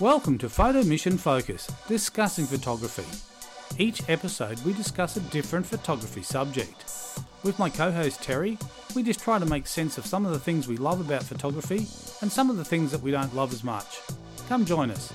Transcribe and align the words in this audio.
Welcome 0.00 0.38
to 0.38 0.48
Photo 0.48 0.82
Mission 0.82 1.16
Focus, 1.16 1.70
discussing 1.86 2.46
photography. 2.46 3.06
Each 3.80 4.02
episode, 4.08 4.58
we 4.64 4.72
discuss 4.72 5.16
a 5.16 5.20
different 5.20 5.64
photography 5.64 6.22
subject. 6.22 6.84
With 7.44 7.60
my 7.60 7.70
co 7.70 7.92
host 7.92 8.20
Terry, 8.20 8.58
we 8.96 9.04
just 9.04 9.20
try 9.20 9.38
to 9.38 9.46
make 9.46 9.68
sense 9.68 9.96
of 9.96 10.04
some 10.04 10.26
of 10.26 10.32
the 10.32 10.40
things 10.40 10.66
we 10.66 10.78
love 10.78 11.00
about 11.00 11.22
photography 11.22 11.86
and 12.22 12.32
some 12.32 12.50
of 12.50 12.56
the 12.56 12.64
things 12.64 12.90
that 12.90 13.02
we 13.02 13.12
don't 13.12 13.36
love 13.36 13.52
as 13.52 13.62
much. 13.62 14.00
Come 14.48 14.64
join 14.64 14.90
us. 14.90 15.12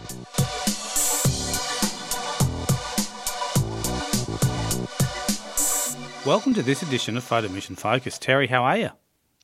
Welcome 6.26 6.54
to 6.54 6.62
this 6.64 6.84
edition 6.84 7.18
of 7.18 7.26
Photo 7.26 7.50
Mission 7.50 7.76
Focus. 7.76 8.18
Terry, 8.18 8.48
how 8.48 8.64
are 8.64 8.78
you? 8.78 8.90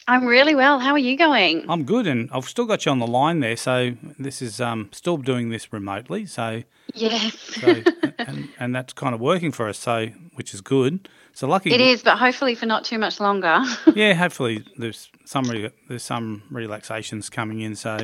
I'm 0.08 0.26
really 0.26 0.54
well. 0.54 0.80
How 0.80 0.92
are 0.92 1.00
you 1.00 1.18
going? 1.18 1.66
I'm 1.68 1.84
good, 1.84 2.06
and 2.06 2.30
I've 2.32 2.46
still 2.46 2.66
got 2.66 2.86
you 2.86 2.92
on 2.92 3.00
the 3.00 3.08
line 3.08 3.40
there. 3.40 3.58
So 3.58 3.96
this 4.20 4.42
is 4.42 4.62
um, 4.62 4.90
still 4.92 5.18
doing 5.18 5.50
this 5.50 5.74
remotely. 5.74 6.26
So 6.28 6.64
Yes, 6.94 7.36
so 7.40 7.82
and, 8.20 8.50
and 8.60 8.76
that's 8.76 8.94
kind 8.94 9.16
of 9.16 9.22
working 9.22 9.52
for 9.52 9.68
us. 9.68 9.80
So 9.80 10.08
which 10.36 10.54
is 10.54 10.62
good. 10.62 11.10
So 11.34 11.48
lucky 11.48 11.74
it 11.74 11.82
is, 11.82 12.04
but 12.04 12.18
hopefully 12.18 12.56
for 12.56 12.66
not 12.66 12.86
too 12.86 13.00
much 13.00 13.20
longer. 13.20 13.62
Yeah, 13.96 14.14
hopefully 14.14 14.64
there's 14.78 15.10
some 15.26 15.46
re- 15.50 15.72
there's 15.90 16.04
some 16.04 16.44
relaxations 16.52 17.30
coming 17.30 17.62
in. 17.62 17.76
So 17.76 17.98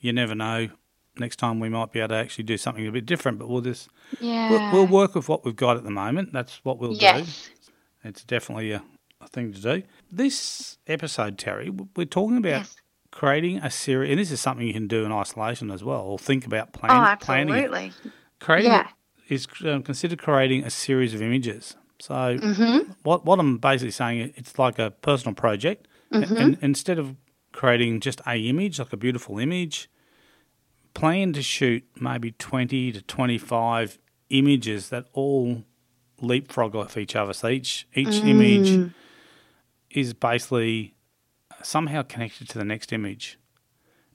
you 0.00 0.12
never 0.12 0.34
know. 0.34 0.68
Next 1.18 1.36
time 1.36 1.60
we 1.60 1.70
might 1.70 1.92
be 1.92 2.00
able 2.00 2.08
to 2.10 2.16
actually 2.16 2.44
do 2.44 2.58
something 2.58 2.86
a 2.86 2.92
bit 2.92 3.06
different, 3.06 3.38
but 3.38 3.48
we'll 3.48 3.62
just 3.62 3.88
yeah. 4.20 4.50
we'll, 4.50 4.72
we'll 4.72 4.86
work 4.86 5.14
with 5.14 5.28
what 5.28 5.44
we've 5.44 5.56
got 5.56 5.78
at 5.78 5.84
the 5.84 5.90
moment. 5.90 6.32
That's 6.32 6.60
what 6.64 6.78
we'll 6.78 6.92
do. 6.92 6.98
yes. 7.00 7.48
It's 8.04 8.22
definitely 8.22 8.72
a 8.72 8.82
thing 9.24 9.52
to 9.52 9.60
do. 9.60 9.82
This 10.10 10.78
episode, 10.86 11.38
Terry, 11.38 11.70
we're 11.70 12.04
talking 12.04 12.36
about 12.36 12.60
Yes. 12.60 12.76
creating 13.10 13.58
a 13.58 13.70
series, 13.70 14.10
and 14.10 14.18
this 14.20 14.30
is 14.30 14.40
something 14.40 14.66
you 14.66 14.72
can 14.74 14.86
do 14.88 15.04
in 15.04 15.12
isolation 15.12 15.70
as 15.70 15.82
well, 15.82 16.00
or 16.02 16.18
think 16.18 16.46
about 16.46 16.68
Oh, 16.74 16.78
plan, 16.78 17.16
planning 17.20 17.54
it. 17.54 17.70
absolutely. 17.70 17.92
Creating 18.40 18.70
Yeah. 18.72 18.88
is 19.28 19.46
um, 19.64 19.82
consider 19.82 20.16
creating 20.16 20.64
a 20.64 20.70
series 20.70 21.14
of 21.14 21.22
images. 21.22 21.76
So 21.98 22.14
Mm-hmm. 22.14 22.90
what 23.02 23.24
what 23.24 23.38
I'm 23.38 23.58
basically 23.58 23.90
saying, 23.92 24.32
it's 24.36 24.58
like 24.58 24.78
a 24.78 24.90
personal 24.90 25.34
project, 25.34 25.88
Mm-hmm. 26.12 26.36
and 26.36 26.58
instead 26.60 26.98
of 26.98 27.16
creating 27.52 28.00
just 28.00 28.20
a 28.26 28.36
image, 28.38 28.78
like 28.78 28.92
a 28.92 28.96
beautiful 28.96 29.38
image, 29.38 29.88
plan 30.94 31.32
to 31.32 31.42
shoot 31.42 31.84
maybe 31.98 32.32
20 32.32 32.92
to 32.92 33.02
25 33.02 33.98
images 34.30 34.88
that 34.90 35.06
all 35.12 35.64
leapfrog 36.20 36.74
off 36.74 36.96
each 36.96 37.16
other. 37.16 37.32
So 37.32 37.48
each 37.48 37.86
each 37.94 38.22
Mm. 38.22 38.28
image 38.28 38.92
is 39.90 40.14
basically 40.14 40.94
somehow 41.62 42.02
connected 42.02 42.48
to 42.50 42.58
the 42.58 42.64
next 42.64 42.92
image. 42.92 43.38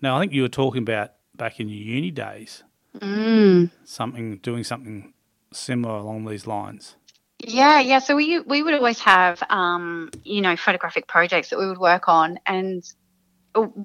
Now, 0.01 0.17
I 0.17 0.21
think 0.21 0.33
you 0.33 0.41
were 0.41 0.49
talking 0.49 0.81
about 0.81 1.11
back 1.35 1.59
in 1.59 1.69
your 1.69 1.83
uni 1.83 2.11
days, 2.11 2.63
Mm. 2.99 3.71
something 3.83 4.37
doing 4.37 4.63
something 4.63 5.13
similar 5.53 5.95
along 5.95 6.25
these 6.25 6.45
lines. 6.45 6.95
Yeah, 7.39 7.79
yeah. 7.79 7.99
So 7.99 8.15
we 8.15 8.39
we 8.39 8.61
would 8.61 8.73
always 8.73 8.99
have, 8.99 9.41
um, 9.49 10.09
you 10.23 10.41
know, 10.41 10.55
photographic 10.55 11.07
projects 11.07 11.49
that 11.49 11.59
we 11.59 11.67
would 11.67 11.79
work 11.79 12.07
on, 12.07 12.37
and 12.45 12.83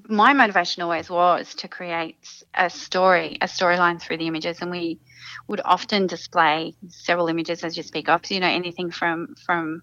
my 0.07 0.33
motivation 0.33 0.83
always 0.83 1.09
was 1.09 1.53
to 1.55 1.67
create 1.67 2.17
a 2.53 2.69
story, 2.69 3.37
a 3.41 3.47
storyline 3.47 4.01
through 4.01 4.17
the 4.17 4.27
images, 4.27 4.61
and 4.61 4.71
we 4.71 4.99
would 5.47 5.61
often 5.65 6.07
display 6.07 6.75
several 6.87 7.27
images 7.27 7.63
as 7.63 7.75
you 7.75 7.83
speak 7.83 8.09
of. 8.09 8.25
So, 8.25 8.35
you 8.35 8.39
know, 8.39 8.47
anything 8.47 8.91
from 8.91 9.35
from 9.45 9.81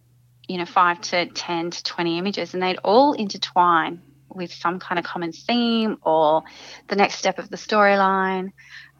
you 0.48 0.58
know 0.58 0.66
five 0.66 1.00
to 1.02 1.26
ten 1.26 1.70
to 1.70 1.82
twenty 1.82 2.18
images, 2.18 2.54
and 2.54 2.62
they'd 2.62 2.78
all 2.84 3.12
intertwine 3.12 4.02
with 4.28 4.52
some 4.52 4.78
kind 4.78 4.98
of 4.98 5.04
common 5.04 5.32
theme 5.32 5.96
or 6.02 6.42
the 6.88 6.96
next 6.96 7.16
step 7.16 7.38
of 7.38 7.48
the 7.50 7.56
storyline. 7.56 8.50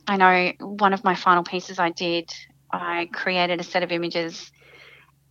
I 0.07 0.17
know 0.17 0.53
one 0.61 0.93
of 0.93 1.03
my 1.03 1.15
final 1.15 1.43
pieces 1.43 1.79
I 1.79 1.91
did, 1.91 2.31
I 2.73 3.09
created 3.13 3.61
a 3.61 3.65
set 3.65 3.83
of 3.83 3.91
images 3.91 4.51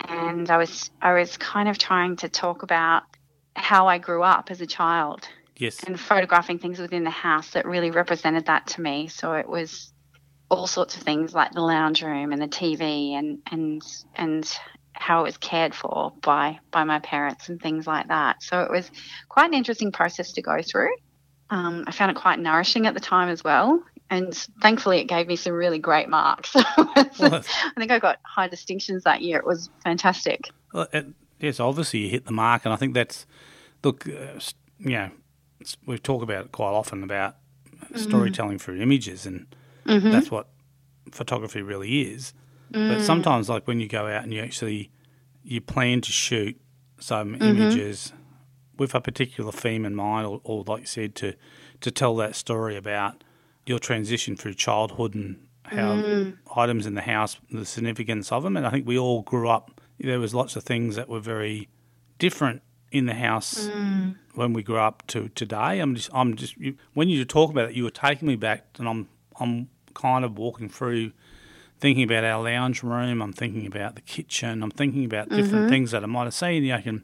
and 0.08 0.50
I 0.50 0.58
was 0.58 0.90
I 1.02 1.14
was 1.14 1.38
kind 1.38 1.70
of 1.70 1.78
trying 1.78 2.18
to 2.18 2.30
talk 2.30 2.64
about 2.64 3.04
how 3.56 3.88
I 3.88 3.98
grew 3.98 4.24
up 4.24 4.50
as 4.52 4.62
a 4.62 4.68
child 4.68 5.28
Yes. 5.56 5.84
and 5.84 6.00
photographing 6.00 6.58
things 6.58 6.80
within 6.80 7.04
the 7.04 7.12
house 7.12 7.52
that 7.52 7.66
really 7.66 7.92
represented 7.92 8.48
that 8.48 8.68
to 8.68 8.82
me. 8.82 9.08
So 9.08 9.34
it 9.34 9.48
was 9.48 9.94
all 10.50 10.66
sorts 10.66 10.98
of 10.98 11.04
things 11.04 11.34
like 11.34 11.52
the 11.52 11.62
lounge 11.62 12.02
room 12.02 12.32
and 12.32 12.42
the 12.42 12.48
TV 12.48 13.14
and 13.14 13.40
and 13.52 13.82
and 14.16 14.52
how 14.94 15.22
it 15.22 15.24
was 15.24 15.38
cared 15.38 15.74
for 15.74 16.14
by 16.22 16.59
by 16.72 16.84
my 16.84 17.00
parents 17.00 17.50
and 17.50 17.62
things 17.62 17.88
like 17.88 18.08
that. 18.08 18.42
So 18.42 18.62
it 18.62 18.72
was 18.72 18.90
quite 19.30 19.48
an 19.48 19.54
interesting 19.54 19.92
process 19.92 20.31
to 20.34 20.42
go 20.42 20.62
through. 20.62 20.94
Um, 21.50 21.84
I 21.88 21.92
found 21.92 22.12
it 22.12 22.18
quite 22.18 22.40
nourishing 22.40 22.88
at 22.88 22.94
the 22.94 23.00
time 23.00 23.30
as 23.30 23.44
well, 23.44 23.84
and 24.09 24.34
thankfully 24.62 25.00
it 25.00 25.06
gave 25.06 25.28
me 25.28 25.36
some 25.36 25.54
really 25.54 25.80
great 25.80 26.09
marks. 26.09 26.56
Well, 27.20 27.36
I 27.36 27.80
think 27.80 27.92
I 27.92 28.00
got 28.00 28.20
high 28.24 28.48
distinctions 28.48 29.04
that 29.04 29.22
year. 29.22 29.38
It 29.38 29.46
was 29.46 29.70
fantastic. 29.84 30.50
Well, 30.74 30.88
it, 30.92 31.06
yes, 31.40 31.60
obviously 31.60 32.00
you 32.00 32.10
hit 32.10 32.25
the 32.25 32.31
mark, 32.31 32.66
and 32.66 32.74
I 32.74 32.75
think 32.75 32.96
that's 32.96 33.28
look, 33.84 34.08
uh, 34.08 34.40
you 34.80 34.92
know, 34.92 35.12
we 35.86 35.98
talk 36.00 36.24
about 36.24 36.46
it 36.46 36.52
quite 36.52 36.72
often 36.72 37.04
about 37.04 37.36
storytelling 37.96 38.58
through 38.60 38.81
images, 38.81 39.25
and 39.25 39.46
that's 39.86 40.31
what 40.31 40.48
photography 41.12 41.62
really 41.62 42.02
is. 42.02 42.34
But 42.72 42.79
mm. 42.79 43.01
sometimes, 43.01 43.50
like 43.50 43.68
when 43.68 43.79
you 43.79 43.88
go 43.88 44.07
out 44.07 44.24
and 44.24 44.34
you 44.34 44.41
actually 44.41 44.90
you 45.44 45.62
plan 45.62 46.01
to 46.01 46.12
shoot 46.12 46.59
some 47.00 47.34
mm-hmm. 47.34 47.44
images 47.44 48.13
with 48.78 48.96
a 48.96 49.01
particular 49.01 49.51
theme 49.51 49.85
in 49.85 49.96
mind, 49.96 50.25
or, 50.25 50.41
or 50.44 50.63
like 50.66 50.81
you 50.81 50.88
said, 50.88 51.16
to 51.16 51.34
to 51.81 51.91
tell 51.91 52.16
that 52.16 52.35
story 52.35 52.75
about 52.75 53.24
your 53.66 53.79
transition 53.79 54.35
through 54.35 54.53
childhood 54.53 55.13
and 55.16 55.47
how 55.66 55.94
mm. 55.96 56.38
items 56.56 56.85
in 56.85 56.96
the 56.96 57.01
house, 57.01 57.38
the 57.51 57.66
significance 57.66 58.31
of 58.31 58.44
them. 58.44 58.57
And 58.57 58.66
I 58.66 58.69
think 58.69 58.88
we 58.88 58.97
all 58.97 59.22
grew 59.22 59.50
up. 59.50 59.81
There 60.00 60.19
was 60.19 60.34
lots 60.34 60.56
of 60.56 60.63
things 60.63 60.95
that 60.95 61.07
were 61.07 61.19
very 61.19 61.69
different 62.19 62.62
in 62.91 63.06
the 63.06 63.13
house 63.13 63.68
mm. 63.68 64.16
when 64.35 64.53
we 64.53 64.63
grew 64.63 64.78
up 64.78 65.06
to 65.07 65.30
today. 65.30 65.80
I'm 65.80 65.95
just, 65.95 66.09
I'm 66.13 66.35
just. 66.35 66.57
You, 66.57 66.75
when 66.94 67.09
you 67.09 67.24
talk 67.25 67.51
about 67.51 67.69
it, 67.69 67.75
you 67.75 67.84
were 67.84 67.90
taking 67.90 68.28
me 68.28 68.35
back, 68.35 68.66
and 68.78 68.88
I'm, 68.88 69.07
I'm 69.40 69.69
kind 69.94 70.25
of 70.25 70.38
walking 70.38 70.69
through, 70.69 71.12
thinking 71.84 72.06
about 72.06 72.24
our 72.24 72.42
lounge 72.42 72.82
room. 72.82 73.22
I'm 73.22 73.34
thinking 73.34 73.68
about 73.68 73.96
the 73.96 74.02
kitchen. 74.02 74.64
I'm 74.64 74.72
thinking 74.72 75.04
about 75.04 75.28
different 75.28 75.66
mm-hmm. 75.66 75.70
things 75.70 75.92
that 75.92 76.02
I 76.02 76.06
might 76.06 76.24
have 76.24 76.34
seen. 76.34 76.64
You 76.64 76.70
know, 76.70 76.78
I 76.78 76.82
can 76.82 77.04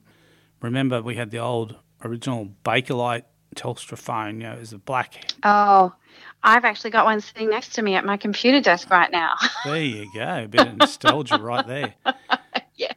remember 0.62 1.02
we 1.02 1.16
had 1.16 1.32
the 1.32 1.40
old 1.40 1.76
original 2.02 2.48
Bakelite 2.64 3.24
Telstra 3.58 3.98
phone. 3.98 4.40
You 4.40 4.48
know, 4.48 4.54
it 4.54 4.62
was 4.62 4.72
a 4.72 4.78
black 4.78 5.16
Oh, 5.44 5.94
I've 6.44 6.64
actually 6.64 6.92
got 6.92 7.04
one 7.04 7.20
sitting 7.20 7.50
next 7.50 7.74
to 7.74 7.82
me 7.82 7.96
at 7.96 8.06
my 8.06 8.16
computer 8.16 8.62
desk 8.62 8.90
right 8.90 9.12
now. 9.12 9.36
There 9.66 9.84
you 9.84 10.10
go. 10.14 10.44
A 10.46 10.48
bit 10.48 10.66
of 10.66 10.78
nostalgia 10.78 11.40
right 11.40 11.68
there. 11.68 11.96
yes. 12.76 12.94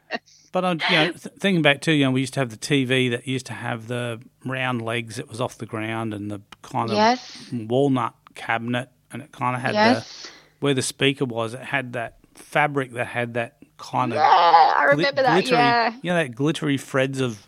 But 0.53 0.63
I'm, 0.63 0.79
you 0.89 0.95
know, 0.95 1.11
th- 1.11 1.35
thinking 1.37 1.63
back 1.63 1.81
to, 1.81 1.91
you 1.91 2.05
know, 2.05 2.11
we 2.11 2.21
used 2.21 2.35
to 2.35 2.39
have 2.39 2.49
the 2.49 2.55
TV 2.55 3.11
that 3.11 3.27
used 3.27 3.47
to 3.47 3.53
have 3.53 3.89
the 3.89 4.21
round 4.45 4.81
legs 4.81 5.17
that 5.17 5.27
was 5.27 5.41
off 5.41 5.57
the 5.57 5.65
ground 5.65 6.13
and 6.13 6.31
the 6.31 6.39
kind 6.61 6.91
of 6.91 6.95
Yes. 6.95 7.49
walnut 7.51 8.15
cabinet, 8.35 8.87
and 9.11 9.21
it 9.21 9.33
kind 9.33 9.57
of 9.57 9.61
had 9.61 9.73
Yes. 9.73 10.23
the 10.23 10.29
where 10.63 10.73
the 10.73 10.81
speaker 10.81 11.25
was. 11.25 11.53
It 11.53 11.59
had 11.59 11.91
that 11.93 12.19
fabric 12.35 12.93
that 12.93 13.07
had 13.07 13.33
that 13.33 13.57
kind 13.77 14.13
of 14.13 14.15
Yeah, 14.17 14.23
I 14.23 14.85
remember 14.91 15.21
that. 15.23 15.33
glittery, 15.33 15.57
Yeah. 15.57 15.93
you 16.01 16.09
know, 16.11 16.15
that 16.15 16.33
glittery 16.35 16.77
threads 16.77 17.19
of, 17.19 17.45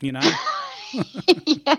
you 0.00 0.10
know, 0.12 0.20
yes, 1.46 1.78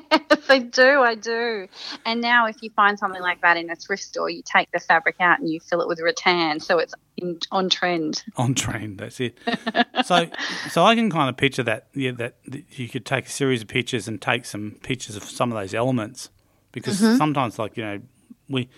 I 0.49 0.59
do. 0.59 1.01
I 1.01 1.15
do. 1.15 1.67
And 2.05 2.21
now, 2.21 2.45
if 2.47 2.55
you 2.61 2.69
find 2.69 2.97
something 2.97 3.21
like 3.21 3.41
that 3.41 3.57
in 3.57 3.69
a 3.69 3.75
thrift 3.75 4.03
store, 4.03 4.29
you 4.29 4.41
take 4.43 4.71
the 4.71 4.79
fabric 4.79 5.15
out 5.19 5.39
and 5.39 5.49
you 5.49 5.59
fill 5.59 5.81
it 5.81 5.87
with 5.87 5.99
rattan, 5.99 6.59
so 6.59 6.77
it's 6.79 6.93
in, 7.17 7.39
on 7.51 7.69
trend. 7.69 8.23
on 8.37 8.53
trend. 8.53 8.99
That's 8.99 9.19
it. 9.19 9.37
so, 10.05 10.27
so 10.69 10.85
I 10.85 10.95
can 10.95 11.09
kind 11.11 11.29
of 11.29 11.37
picture 11.37 11.63
that. 11.63 11.87
Yeah, 11.93 12.11
that, 12.13 12.35
that 12.47 12.63
you 12.79 12.87
could 12.89 13.05
take 13.05 13.25
a 13.25 13.29
series 13.29 13.61
of 13.61 13.67
pictures 13.67 14.07
and 14.07 14.21
take 14.21 14.45
some 14.45 14.77
pictures 14.83 15.15
of 15.15 15.23
some 15.23 15.51
of 15.51 15.57
those 15.59 15.73
elements, 15.73 16.29
because 16.71 16.99
Mm-hmm. 17.01 17.17
sometimes, 17.17 17.59
like 17.59 17.75
you 17.77 17.83
know, 17.83 18.01
we 18.49 18.69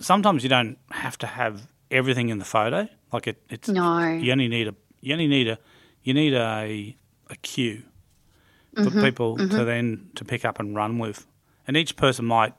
sometimes 0.00 0.42
you 0.42 0.48
don't 0.48 0.78
have 0.90 1.16
to 1.18 1.26
have 1.26 1.68
everything 1.90 2.28
in 2.28 2.38
the 2.38 2.44
photo. 2.44 2.88
Like 3.12 3.26
it, 3.26 3.42
it's 3.48 3.68
No. 3.68 4.00
you 4.08 4.32
only 4.32 4.48
need 4.48 4.68
a 4.68 4.74
you 5.00 5.12
only 5.12 5.26
need 5.28 5.48
a 5.48 5.58
you 6.02 6.14
need 6.14 6.34
a 6.34 6.96
a 7.30 7.36
cue 7.36 7.82
for 8.74 8.82
Mm-hmm. 8.82 9.02
people 9.02 9.36
to 9.36 9.64
then 9.64 10.10
to 10.16 10.24
pick 10.24 10.44
up 10.44 10.58
and 10.58 10.74
run 10.74 10.98
with, 10.98 11.26
and 11.66 11.76
each 11.76 11.96
person 11.96 12.24
might 12.24 12.54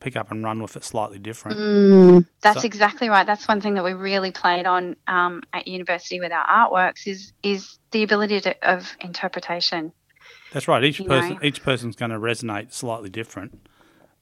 pick 0.00 0.16
up 0.16 0.30
and 0.32 0.42
run 0.44 0.60
with 0.60 0.76
it 0.76 0.82
slightly 0.84 1.18
different. 1.18 2.26
That's 2.42 2.60
So- 2.62 2.66
exactly 2.66 3.08
right. 3.08 3.24
That's 3.26 3.46
one 3.46 3.60
thing 3.60 3.74
that 3.74 3.84
we 3.84 3.92
really 3.92 4.32
played 4.32 4.66
on 4.66 4.96
um, 5.06 5.42
at 5.52 5.68
university 5.68 6.18
with 6.20 6.32
our 6.32 6.44
artworks 6.46 7.06
is 7.06 7.32
is 7.42 7.78
the 7.92 8.02
ability 8.02 8.40
to, 8.42 8.68
of 8.68 8.96
interpretation. 9.00 9.92
That's 10.52 10.66
right. 10.68 10.82
Each 10.84 10.98
You 11.00 11.06
person 11.06 11.30
know. 11.34 11.38
each 11.42 11.62
person's 11.62 11.96
going 11.96 12.10
to 12.10 12.18
resonate 12.18 12.72
slightly 12.72 13.08
different. 13.10 13.66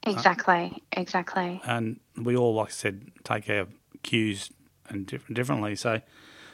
Exactly. 0.04 0.82
Exactly. 0.92 1.60
and 1.64 2.00
we 2.16 2.36
all, 2.36 2.54
like 2.54 2.68
I 2.68 2.72
said, 2.72 3.10
take 3.24 3.48
our 3.48 3.66
cues 4.02 4.50
and 4.88 5.06
different 5.06 5.36
differently. 5.36 5.76
So, 5.76 6.00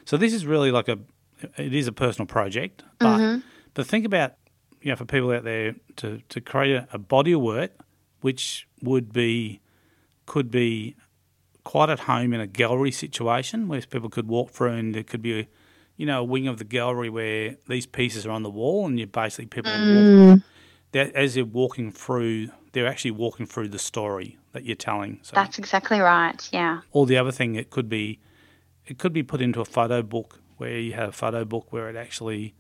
so 0.05 0.17
this 0.17 0.33
is 0.33 0.47
really 0.47 0.71
like 0.71 0.89
a, 0.89 0.99
it 1.57 1.75
is 1.75 1.87
a 1.87 1.93
personal 1.93 2.27
project, 2.27 2.85
but 2.99 3.41
but 3.75 3.87
think 3.87 4.05
about 4.05 4.33
you 4.83 4.91
know 4.91 4.97
for 4.97 5.05
people 5.05 5.31
out 5.31 5.45
there 5.45 5.75
to 5.97 6.21
to 6.29 6.41
create 6.41 6.75
a, 6.75 6.89
a 6.93 6.99
body 6.99 7.33
of 7.33 7.41
work 7.41 7.73
which 8.21 8.67
would 8.83 9.13
be 9.13 9.61
could 10.27 10.51
be 10.51 10.95
quite 11.65 11.91
at 11.91 12.01
home 12.01 12.33
in 12.33 12.41
a 12.41 12.47
gallery 12.47 12.91
situation 12.91 13.69
where 13.69 13.81
people 13.83 14.09
could 14.09 14.27
walk 14.29 14.51
through 14.51 14.73
and 14.73 14.95
there 14.95 15.03
could 15.03 15.21
be 15.23 15.41
a, 15.41 15.49
you 15.97 16.07
know, 16.07 16.21
a 16.21 16.25
wing 16.25 16.47
of 16.49 16.59
the 16.59 16.65
gallery 16.65 17.11
where 17.11 17.57
these 17.69 17.87
pieces 17.87 18.25
are 18.27 18.31
on 18.31 18.43
the 18.43 18.51
wall 18.51 18.87
and 18.87 18.99
you 18.99 19.07
basically 19.07 19.47
people 19.47 19.73
Mm. 19.73 19.95
walk, 19.95 20.41
as 20.95 21.35
they're 21.35 21.45
walking 21.45 21.93
through, 21.93 22.51
they're 22.73 22.87
actually 22.87 23.11
walking 23.13 23.47
through 23.47 23.69
the 23.69 23.79
story 23.79 24.39
that 24.53 24.65
you're 24.65 24.77
telling. 24.77 25.21
So, 25.23 25.33
That's 25.35 25.59
exactly 25.59 26.01
right. 26.01 26.49
Yeah. 26.53 26.81
or 26.93 27.07
the 27.07 27.17
other 27.19 27.33
thing, 27.33 27.55
it 27.55 27.71
could 27.71 27.89
be, 27.89 28.21
it 28.87 28.99
could 28.99 29.13
be 29.13 29.23
put 29.23 29.41
into 29.41 29.61
a 29.61 29.65
photo 29.65 30.03
book 30.03 30.41
where 30.57 30.79
you 30.79 30.95
have 30.95 31.11
a 31.11 31.13
photo 31.13 31.45
book 31.45 31.73
where 31.73 31.89
it 31.89 31.97
actually 31.97 32.55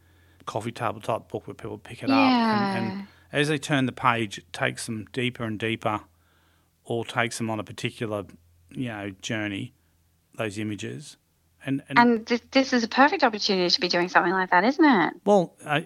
coffee 0.46 0.72
table 0.72 1.00
type 1.00 1.28
book 1.28 1.46
where 1.46 1.54
people 1.54 1.76
pick 1.78 2.02
it 2.02 2.10
up 2.10 2.16
and, 2.16 2.86
and 2.86 3.06
as 3.32 3.48
they 3.48 3.58
turn 3.58 3.86
the 3.86 3.92
page, 3.92 4.38
it 4.38 4.52
takes 4.52 4.86
them 4.86 5.06
deeper 5.12 5.44
and 5.44 5.58
deeper, 5.58 6.00
or 6.84 7.04
takes 7.04 7.38
them 7.38 7.50
on 7.50 7.60
a 7.60 7.64
particular, 7.64 8.24
you 8.70 8.88
know, 8.88 9.10
journey. 9.22 9.74
Those 10.36 10.56
images, 10.56 11.16
and 11.66 11.82
and, 11.88 11.98
And 11.98 12.26
this, 12.26 12.40
this 12.52 12.72
is 12.72 12.84
a 12.84 12.88
perfect 12.88 13.24
opportunity 13.24 13.68
to 13.68 13.80
be 13.80 13.88
doing 13.88 14.08
something 14.08 14.32
like 14.32 14.50
that, 14.50 14.62
isn't 14.62 14.84
it? 14.84 15.14
well, 15.24 15.56
uh, 15.64 15.80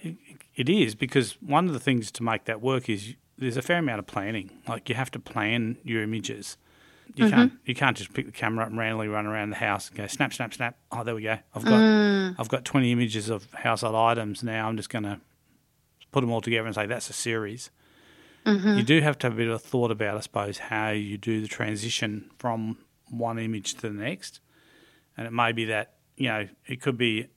it- 0.55 0.69
is 0.69 0.95
because 0.95 1.33
one 1.41 1.67
of 1.67 1.73
the 1.73 1.81
things 1.81 2.11
to 2.13 2.23
make 2.23 2.45
that 2.45 2.61
work 2.61 2.89
is 2.89 3.15
there's 3.39 3.57
a 3.57 3.63
fair 3.63 3.79
amount 3.79 3.99
of 3.99 4.07
planning. 4.07 4.51
Like 4.69 4.89
you 4.89 4.95
have 4.95 5.11
to 5.13 5.19
plan 5.19 5.79
your 5.83 6.03
images. 6.03 6.57
You 7.15 7.27
mm-hmm. 7.27 7.35
can't 7.35 7.53
you 7.67 7.75
can't 7.75 7.97
just 7.97 8.15
pick 8.15 8.27
the 8.27 8.33
camera 8.33 8.65
up 8.65 8.71
and 8.71 8.79
randomly 8.79 9.09
run 9.09 9.27
around 9.27 9.51
the 9.51 9.57
house 9.57 9.89
and 9.89 9.99
go 9.99 10.07
snap 10.07 10.33
snap 10.33 10.55
snap. 10.55 10.77
Oh, 10.91 11.05
there 11.05 11.15
we 11.15 11.23
go. 11.23 11.39
I've 11.55 11.65
got 11.65 11.81
mm. 11.81 12.35
I've 12.39 12.49
got 12.49 12.65
20 12.65 12.93
images 12.93 13.29
of 13.29 13.53
household 13.53 13.95
items 13.95 14.43
now. 14.43 14.69
I'm 14.69 14.77
just 14.77 14.89
going 14.89 15.05
to 15.05 15.21
put 16.11 16.21
them 16.21 16.31
all 16.31 16.41
together 16.41 16.67
and 16.67 16.75
say 16.75 16.87
that's 16.87 17.11
a 17.11 17.15
series. 17.15 17.71
Mm-hmm. 18.47 18.79
You 18.79 18.83
do 18.83 19.01
have 19.01 19.19
to 19.19 19.27
have 19.27 19.35
a 19.35 19.37
bit 19.37 19.49
of 19.49 19.55
a 19.55 19.59
thought 19.59 19.91
about, 19.91 20.17
I 20.17 20.21
suppose, 20.21 20.59
how 20.59 20.91
you 20.91 21.17
do 21.17 21.41
the 21.41 21.49
transition 21.49 22.31
from 22.39 22.79
one 23.09 23.39
image 23.39 23.75
to 23.75 23.83
the 23.83 23.91
next. 23.91 24.41
And 25.17 25.27
it 25.27 25.33
may 25.33 25.53
be 25.53 25.67
that, 25.67 25.95
you 26.17 26.29
know, 26.29 26.49
it 26.67 26.81
could 26.81 26.97
be 26.97 27.29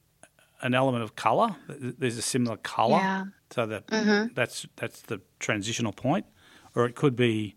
an 0.65 0.73
element 0.73 1.03
of 1.03 1.15
colour. 1.15 1.55
There's 1.69 2.17
a 2.17 2.23
similar 2.23 2.57
colour. 2.57 2.97
Yeah. 2.97 3.25
So 3.51 3.67
that 3.67 3.87
mm-hmm. 3.87 4.33
that's 4.33 4.65
that's 4.75 5.01
the 5.03 5.21
transitional 5.39 5.93
point. 5.93 6.25
Or 6.75 6.85
it 6.85 6.95
could 6.95 7.15
be, 7.15 7.55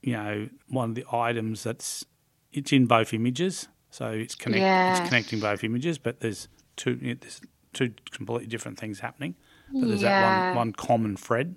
you 0.00 0.12
know, 0.12 0.48
one 0.68 0.90
of 0.90 0.94
the 0.94 1.04
items 1.12 1.64
that's 1.64 2.04
it's 2.52 2.72
in 2.72 2.86
both 2.86 3.12
images. 3.12 3.68
So 3.90 4.10
it's 4.10 4.34
connect, 4.36 4.60
Yes. 4.60 5.00
it's 5.00 5.08
connecting 5.08 5.40
both 5.40 5.64
images, 5.64 5.98
but 5.98 6.20
there's 6.20 6.48
two 6.76 6.94
there's 7.20 7.40
two 7.72 7.92
completely 8.12 8.46
different 8.46 8.78
things 8.78 9.00
happening. 9.00 9.34
But 9.72 9.88
there's 9.88 10.02
that 10.02 10.54
one, 10.54 10.56
one 10.56 10.72
common 10.72 11.16
thread. 11.16 11.56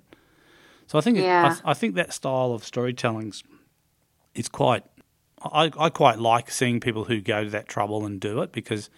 So 0.88 0.98
I 0.98 1.02
think 1.02 1.18
it, 1.18 1.24
I, 1.24 1.56
I 1.64 1.74
think 1.74 1.94
that 1.94 2.12
style 2.12 2.52
of 2.52 2.64
storytelling's 2.64 3.44
is 4.34 4.48
quite. 4.48 4.82
I, 5.42 5.70
I 5.78 5.88
quite 5.88 6.18
like 6.18 6.50
seeing 6.50 6.80
people 6.80 7.04
who 7.04 7.20
go 7.20 7.44
to 7.44 7.50
that 7.50 7.66
trouble 7.66 8.04
and 8.04 8.20
do 8.20 8.42
it 8.42 8.52
because 8.52 8.90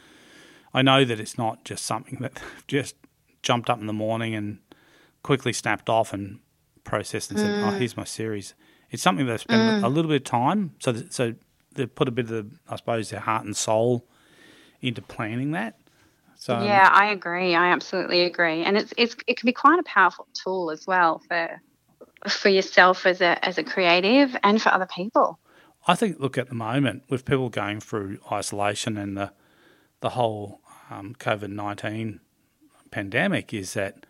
I 0.75 0.83
know 0.83 1.05
that 1.05 1.21
it's 1.21 1.37
not 1.37 1.65
just 1.65 1.85
something 1.85 2.19
that 2.21 2.41
just 2.67 2.97
jumped 3.43 3.69
up 3.69 3.81
in 3.81 3.87
the 3.87 3.93
morning 3.93 4.35
and 4.35 4.59
quickly 5.23 5.53
snapped 5.53 5.89
off 5.89 6.13
and 6.13 6.41
processed 6.85 7.31
and 7.31 7.39
said, 7.41 7.51
Mm. 7.51 7.69
"Oh, 7.69 7.71
here's 7.71 7.97
my 7.97 8.05
series." 8.05 8.55
It's 8.91 9.03
something 9.03 9.27
they've 9.27 9.41
spent 9.41 9.83
a 9.83 9.89
little 9.89 10.11
bit 10.11 10.17
of 10.17 10.25
time, 10.25 10.75
so 10.79 10.93
that, 10.93 11.15
so 11.15 11.35
they've 11.75 11.93
put 11.93 12.09
a 12.09 12.11
bit 12.11 12.27
of, 12.27 12.31
the, 12.31 12.47
I 12.69 12.77
suppose, 12.77 13.09
their 13.09 13.21
heart 13.21 13.45
and 13.45 13.57
soul 13.57 14.07
into 14.83 15.01
planning 15.01 15.53
that. 15.53 15.79
So 16.37 16.61
yeah, 16.63 16.89
I 16.93 17.07
agree. 17.07 17.55
I 17.55 17.71
absolutely 17.71 18.23
agree. 18.23 18.65
And 18.65 18.77
it's 18.77 18.93
it's 18.97 19.15
it 19.27 19.37
can 19.37 19.47
be 19.47 19.53
quite 19.53 19.79
a 19.79 19.85
powerful 19.85 20.27
tool 20.35 20.71
as 20.71 20.87
well 20.87 21.23
for 21.29 21.61
for 22.29 22.49
yourself 22.49 23.07
as 23.07 23.21
a 23.21 23.43
as 23.47 23.59
a 23.59 23.63
creative 23.65 24.37
and 24.43 24.61
for 24.61 24.71
other 24.71 24.87
people. 24.87 25.39
I 25.87 25.95
think, 25.95 26.19
look, 26.21 26.37
at 26.39 26.49
the 26.49 26.55
moment, 26.55 27.05
with 27.09 27.25
people 27.25 27.49
going 27.49 27.81
through 27.81 28.19
isolation 28.31 28.97
and 28.97 29.17
the 29.17 29.33
the 30.01 30.11
whole 30.11 30.61
um, 30.93 31.15
COVID 31.19 31.49
nineteen 31.51 32.21
pandemic, 32.91 33.55
is 33.55 33.73
that 33.75 34.05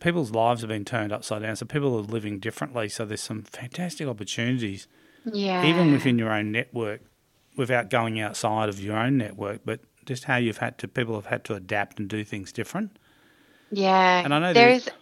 people's 0.00 0.30
lives 0.30 0.60
have 0.60 0.68
been 0.68 0.84
turned 0.84 1.12
upside 1.12 1.42
down. 1.42 1.56
So 1.56 1.66
people 1.66 1.96
are 1.96 2.02
living 2.02 2.38
differently. 2.38 2.88
So 2.88 3.04
there's 3.04 3.20
some 3.20 3.42
fantastic 3.42 4.06
opportunities, 4.06 4.86
Yeah. 5.24 5.64
even 5.64 5.90
within 5.92 6.18
your 6.18 6.30
own 6.32 6.52
network, 6.52 7.00
without 7.56 7.90
going 7.90 8.20
outside 8.20 8.68
of 8.68 8.78
your 8.80 8.96
own 8.96 9.18
network. 9.18 9.62
But 9.64 9.80
just 10.06 10.24
how 10.24 10.36
you've 10.36 10.58
had 10.58 10.78
to, 10.78 10.88
people 10.88 11.14
have 11.16 11.26
had 11.26 11.42
to 11.44 11.54
adapt 11.54 11.98
and 11.98 12.08
do 12.08 12.22
things 12.24 12.52
different. 12.52 12.96
Yeah. 13.72 14.22
And 14.24 14.32
I 14.32 14.38
know 14.38 14.52
there 14.52 14.70
is 14.70 14.86
You, 14.86 14.92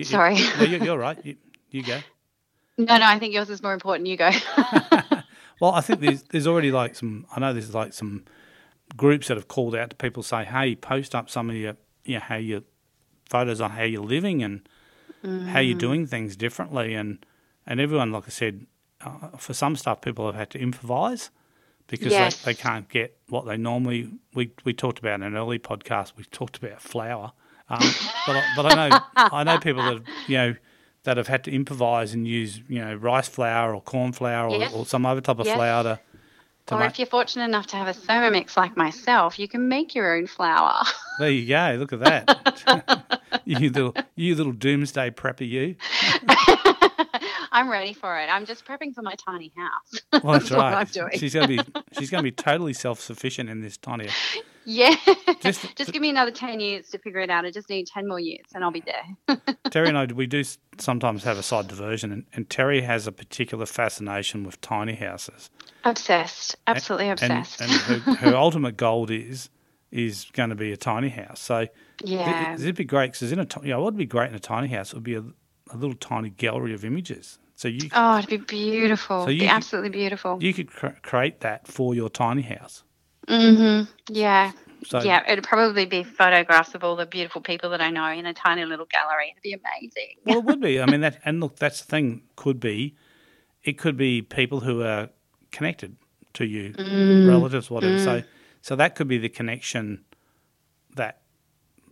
you- 0.00 0.04
Sorry. 0.04 0.34
no, 0.58 0.64
you, 0.64 0.78
you're 0.78 0.96
right. 0.98 1.18
You, 1.24 1.36
you 1.70 1.82
go. 1.82 1.98
no, 2.78 2.96
no. 2.96 3.04
I 3.04 3.18
think 3.18 3.34
yours 3.34 3.50
is 3.50 3.62
more 3.62 3.74
important. 3.74 4.08
You 4.08 4.16
go. 4.16 4.30
Well, 5.60 5.72
I 5.74 5.80
think 5.80 6.00
there's 6.00 6.22
there's 6.24 6.46
already 6.48 6.72
like 6.72 6.96
some. 6.96 7.24
I 7.36 7.38
know 7.38 7.52
there's 7.52 7.72
like 7.72 7.92
some 7.92 8.24
groups 8.96 9.28
that 9.28 9.36
have 9.36 9.48
called 9.48 9.74
out 9.74 9.90
to 9.90 9.96
people 9.96 10.22
say, 10.22 10.44
"Hey, 10.44 10.74
post 10.74 11.14
up 11.14 11.30
some 11.30 11.50
of 11.50 11.56
your, 11.56 11.76
you 12.04 12.14
know, 12.14 12.20
how 12.20 12.36
your 12.36 12.62
photos 13.28 13.60
on 13.60 13.70
how 13.70 13.82
you're 13.84 14.02
living 14.02 14.42
and 14.42 14.68
how 15.46 15.60
you're 15.60 15.78
doing 15.78 16.06
things 16.06 16.36
differently." 16.36 16.94
And 16.94 17.24
and 17.66 17.80
everyone, 17.80 18.12
like 18.12 18.24
I 18.26 18.30
said, 18.30 18.66
uh, 19.00 19.36
for 19.38 19.54
some 19.54 19.76
stuff, 19.76 20.00
people 20.00 20.26
have 20.26 20.34
had 20.34 20.50
to 20.50 20.58
improvise 20.58 21.30
because 21.86 22.12
Yes. 22.12 22.42
they, 22.42 22.52
they 22.52 22.54
can't 22.54 22.88
get 22.88 23.16
what 23.28 23.46
they 23.46 23.56
normally. 23.56 24.08
We 24.34 24.50
we 24.64 24.72
talked 24.72 24.98
about 24.98 25.14
in 25.16 25.22
an 25.22 25.36
early 25.36 25.58
podcast. 25.58 26.12
We 26.16 26.24
talked 26.24 26.56
about 26.58 26.80
flour, 26.80 27.32
um, 27.68 27.94
but 28.26 28.36
I, 28.36 28.44
but 28.56 28.66
I 28.66 28.90
know 28.90 29.00
I 29.32 29.44
know 29.44 29.58
people 29.58 29.82
that 29.84 30.02
you 30.26 30.36
know 30.36 30.54
that 31.04 31.16
have 31.16 31.26
had 31.28 31.42
to 31.44 31.50
improvise 31.50 32.14
and 32.14 32.28
use 32.28 32.60
you 32.68 32.80
know 32.80 32.94
rice 32.94 33.28
flour 33.28 33.74
or 33.74 33.80
corn 33.82 34.12
flour 34.12 34.48
or, 34.48 34.60
Yes. 34.60 34.72
or 34.72 34.86
some 34.86 35.04
other 35.06 35.20
type 35.20 35.38
of 35.40 35.46
Yes. 35.46 35.54
flour 35.54 35.82
to 35.82 36.00
or 36.72 36.80
make. 36.80 36.90
if 36.90 36.98
you're 36.98 37.06
fortunate 37.06 37.44
enough 37.44 37.66
to 37.68 37.76
have 37.76 37.88
a 37.88 37.92
Thermomix 37.98 38.56
like 38.56 38.76
myself, 38.76 39.38
you 39.38 39.48
can 39.48 39.68
make 39.68 39.94
your 39.94 40.16
own 40.16 40.26
flour. 40.26 40.82
There 41.18 41.28
you 41.28 41.46
go. 41.46 41.76
Look 41.78 41.92
at 41.92 42.00
that. 42.00 43.20
you 43.44 43.68
little 43.70 43.94
you 44.16 44.34
little 44.34 44.52
doomsday 44.52 45.10
prepper. 45.10 45.46
You. 45.46 45.76
I'm 47.52 47.68
ready 47.70 47.92
for 47.92 48.18
it. 48.18 48.28
I'm 48.30 48.46
just 48.46 48.64
prepping 48.64 48.94
for 48.94 49.02
my 49.02 49.14
tiny 49.14 49.52
house. 49.54 50.22
Well, 50.24 50.32
that's 50.38 50.48
That's 50.48 50.96
right. 50.96 51.18
She's 51.18 51.34
gonna 51.34 51.48
be 51.48 51.60
she's 51.98 52.08
gonna 52.08 52.22
be 52.22 52.32
totally 52.32 52.72
self 52.72 52.98
sufficient 52.98 53.50
in 53.50 53.60
this 53.60 53.76
tiny. 53.76 54.08
Yeah. 54.64 54.94
Just- 55.40 55.76
Just, 55.76 55.92
give 55.92 56.00
me 56.02 56.10
another 56.10 56.30
10 56.30 56.60
years 56.60 56.88
to 56.90 56.98
figure 56.98 57.20
it 57.20 57.30
out. 57.30 57.44
I 57.44 57.50
just 57.50 57.68
need 57.68 57.86
10 57.86 58.06
more 58.06 58.20
years 58.20 58.46
and 58.54 58.62
I'll 58.62 58.70
be 58.70 58.82
there. 58.84 59.38
Terry 59.70 59.88
and 59.88 59.98
I, 59.98 60.04
we 60.06 60.26
do 60.26 60.42
sometimes 60.78 61.24
have 61.24 61.38
a 61.38 61.42
side 61.42 61.68
diversion, 61.68 62.12
and, 62.12 62.24
and 62.34 62.48
Terry 62.48 62.82
has 62.82 63.06
a 63.06 63.12
particular 63.12 63.66
fascination 63.66 64.44
with 64.44 64.60
tiny 64.60 64.94
houses. 64.94 65.50
obsessed. 65.84 66.56
Absolutely 66.66 67.08
And, 67.08 67.20
obsessed. 67.20 67.60
and 67.60 67.70
her, 67.70 68.14
her 68.30 68.36
ultimate 68.36 68.76
goal 68.76 69.10
is 69.10 69.50
is 69.90 70.26
going 70.32 70.48
to 70.48 70.54
be 70.56 70.72
a 70.72 70.76
tiny 70.76 71.10
house. 71.10 71.38
So 71.40 71.66
yeah. 72.02 72.54
it, 72.54 72.60
it'd 72.62 72.76
be 72.76 72.84
great 72.84 73.12
because 73.12 73.30
in 73.30 73.38
a 73.38 73.44
ti- 73.44 73.60
you 73.64 73.68
know, 73.68 73.80
what 73.80 73.92
would 73.92 73.98
be 73.98 74.06
great 74.06 74.30
in 74.30 74.34
a 74.34 74.38
tiny 74.40 74.68
house 74.68 74.88
it 74.92 74.94
would 74.94 75.02
be 75.04 75.16
a, 75.16 75.20
a 75.70 75.76
little 75.76 75.94
tiny 75.96 76.30
gallery 76.30 76.72
of 76.72 76.82
images. 76.84 77.38
So 77.56 77.68
you 77.68 77.90
Oh, 77.92 78.16
it'd 78.18 78.30
be 78.30 78.38
beautiful. 78.38 79.24
So 79.24 79.30
you 79.30 79.40
be 79.40 79.46
could- 79.48 79.52
absolutely 79.54 79.90
beautiful. 79.90 80.38
you 80.40 80.54
could 80.54 80.70
cr- 80.70 80.98
create 81.02 81.40
that 81.40 81.66
for 81.68 81.94
your 81.94 82.08
tiny 82.08 82.40
house. 82.42 82.84
Hmm 83.28 83.82
Yeah. 84.08 84.52
So 84.84 85.00
yeah, 85.00 85.22
it'd 85.30 85.44
probably 85.44 85.86
be 85.86 86.02
photographs 86.02 86.74
of 86.74 86.82
all 86.82 86.96
the 86.96 87.06
beautiful 87.06 87.40
people 87.40 87.70
that 87.70 87.80
I 87.80 87.90
know 87.90 88.06
in 88.08 88.26
a 88.26 88.34
tiny 88.34 88.64
little 88.64 88.86
gallery. 88.86 89.30
It'd 89.32 89.42
be 89.42 89.52
amazing. 89.52 90.16
Well, 90.24 90.38
it 90.38 90.44
would 90.44 90.60
be. 90.60 90.80
I 90.80 90.86
mean, 90.86 91.02
that 91.02 91.20
and 91.24 91.40
look, 91.40 91.56
that's 91.56 91.80
the 91.82 91.86
thing. 91.86 92.22
Could 92.36 92.58
be, 92.58 92.96
it 93.62 93.78
could 93.78 93.96
be 93.96 94.22
people 94.22 94.60
who 94.60 94.82
are 94.82 95.10
connected 95.52 95.96
to 96.34 96.44
you, 96.44 96.74
Mm. 96.74 97.24
relatives, 97.26 97.70
whatever. 97.70 97.96
So, 97.96 98.22
so 98.60 98.74
that 98.76 98.94
could 98.96 99.06
be 99.08 99.18
the 99.18 99.28
connection 99.28 100.04
that 100.96 101.20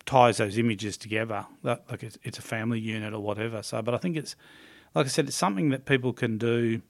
ties 0.05 0.37
those 0.37 0.57
images 0.57 0.97
together. 0.97 1.45
That, 1.63 1.85
like 1.89 2.03
it's, 2.03 2.17
it's 2.23 2.39
a 2.39 2.41
family 2.41 2.79
unit 2.79 3.13
or 3.13 3.19
whatever. 3.19 3.63
So, 3.63 3.81
but 3.81 3.93
I 3.93 3.97
think 3.97 4.17
it's, 4.17 4.35
like 4.93 5.05
I 5.05 5.09
said, 5.09 5.27
it's 5.27 5.37
something 5.37 5.69
that 5.69 5.85
people 5.85 6.11
can 6.11 6.37
do 6.37 6.81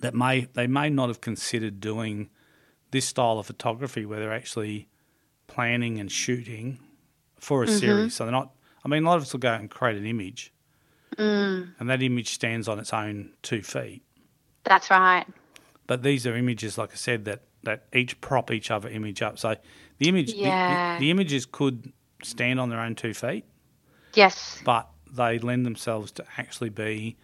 that 0.00 0.14
may 0.14 0.46
they 0.54 0.66
may 0.66 0.90
not 0.90 1.08
have 1.08 1.20
considered 1.20 1.80
doing 1.80 2.30
this 2.94 3.04
style 3.04 3.40
of 3.40 3.46
photography 3.46 4.06
where 4.06 4.20
they're 4.20 4.32
actually 4.32 4.88
planning 5.48 5.98
and 5.98 6.10
shooting 6.10 6.78
for 7.40 7.64
a 7.64 7.66
mm-hmm. 7.66 7.76
series. 7.76 8.14
So 8.14 8.24
they're 8.24 8.32
not. 8.32 8.54
I 8.84 8.88
mean, 8.88 9.02
a 9.02 9.06
lot 9.06 9.16
of 9.16 9.22
us 9.22 9.32
will 9.32 9.40
go 9.40 9.50
out 9.50 9.60
and 9.60 9.68
create 9.68 9.98
an 9.98 10.06
image, 10.06 10.52
mm. 11.16 11.68
and 11.78 11.90
that 11.90 12.02
image 12.02 12.32
stands 12.32 12.68
on 12.68 12.78
its 12.78 12.92
own 12.92 13.32
two 13.42 13.62
feet. 13.62 14.02
That's 14.62 14.90
right. 14.90 15.26
But 15.86 16.02
these 16.02 16.24
are 16.26 16.36
images, 16.36 16.78
like 16.78 16.92
I 16.92 16.96
said, 16.96 17.24
that, 17.24 17.42
that 17.64 17.86
each 17.92 18.20
prop 18.20 18.50
each 18.50 18.70
other 18.70 18.88
image 18.88 19.22
up. 19.22 19.38
So 19.38 19.56
the 19.98 20.08
image, 20.08 20.32
Yeah. 20.32 20.94
the, 20.94 21.00
the 21.00 21.10
images 21.10 21.44
could 21.46 21.92
stand 22.22 22.60
on 22.60 22.70
their 22.70 22.80
own 22.80 22.94
two 22.94 23.12
feet, 23.12 23.44
Yes. 24.14 24.62
but 24.64 24.88
they 25.10 25.38
lend 25.38 25.66
themselves 25.66 26.12
to 26.12 26.24
actually 26.38 26.70
be 26.70 27.16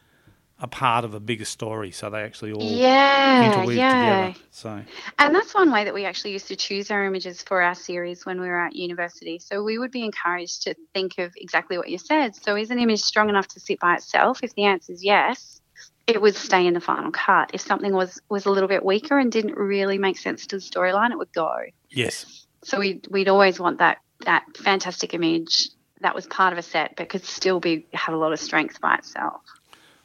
a 0.60 0.68
part 0.68 1.04
of 1.04 1.14
a 1.14 1.20
bigger 1.20 1.44
story. 1.44 1.90
So 1.90 2.10
they 2.10 2.22
actually 2.22 2.52
all 2.52 2.62
Yeah. 2.62 3.42
interweave 3.42 3.78
Yeah. 3.78 3.88
together. 3.88 4.34
So 4.50 4.84
And 5.18 5.34
that's 5.34 5.54
one 5.54 5.70
way 5.72 5.84
that 5.84 5.94
we 5.94 6.04
actually 6.04 6.32
used 6.32 6.48
to 6.48 6.56
choose 6.56 6.90
our 6.90 7.04
images 7.04 7.42
for 7.42 7.62
our 7.62 7.74
series 7.74 8.26
when 8.26 8.40
we 8.40 8.48
were 8.48 8.60
at 8.60 8.74
university. 8.74 9.38
So 9.38 9.62
we 9.62 9.78
would 9.78 9.90
be 9.90 10.04
encouraged 10.04 10.62
to 10.62 10.74
think 10.94 11.18
of 11.18 11.32
exactly 11.36 11.78
what 11.78 11.88
you 11.88 11.98
said. 11.98 12.34
So 12.36 12.56
is 12.56 12.70
an 12.70 12.78
image 12.78 13.00
strong 13.00 13.28
enough 13.28 13.48
to 13.48 13.60
sit 13.60 13.80
by 13.80 13.96
itself? 13.96 14.40
If 14.42 14.54
the 14.54 14.64
answer 14.64 14.92
is 14.92 15.04
yes, 15.04 15.60
it 16.06 16.20
would 16.20 16.36
stay 16.36 16.66
in 16.66 16.74
the 16.74 16.80
final 16.80 17.10
cut. 17.10 17.50
If 17.54 17.60
something 17.60 17.92
was 17.92 18.20
was 18.28 18.46
a 18.46 18.50
little 18.50 18.68
bit 18.68 18.84
weaker 18.84 19.18
and 19.18 19.30
didn't 19.30 19.56
really 19.56 19.98
make 19.98 20.18
sense 20.18 20.46
to 20.48 20.56
the 20.56 20.62
storyline, 20.62 21.12
it 21.12 21.18
would 21.18 21.32
go. 21.32 21.54
Yes. 21.88 22.46
So 22.64 22.78
we 22.78 23.00
we'd 23.10 23.28
always 23.28 23.58
want 23.58 23.78
that 23.78 23.98
that 24.26 24.44
fantastic 24.56 25.14
image 25.14 25.70
that 26.02 26.14
was 26.14 26.26
part 26.26 26.52
of 26.52 26.58
a 26.58 26.62
set, 26.62 26.94
but 26.96 27.08
could 27.08 27.24
still 27.24 27.60
be 27.60 27.86
have 27.92 28.14
a 28.14 28.18
lot 28.18 28.32
of 28.32 28.40
strength 28.40 28.80
by 28.80 28.96
itself. 28.96 29.42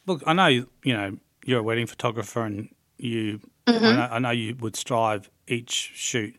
Look, 0.05 0.23
I 0.25 0.33
know 0.33 0.47
you 0.47 0.65
know 0.85 1.17
you're 1.45 1.59
a 1.59 1.63
wedding 1.63 1.87
photographer, 1.87 2.41
and 2.43 2.69
you 2.97 3.41
Mm-hmm. 3.67 3.83
I, 3.83 3.93
know, 3.93 4.07
I 4.11 4.19
know 4.19 4.29
you 4.29 4.55
would 4.59 4.75
strive 4.75 5.31
each 5.47 5.71
shoot 5.95 6.35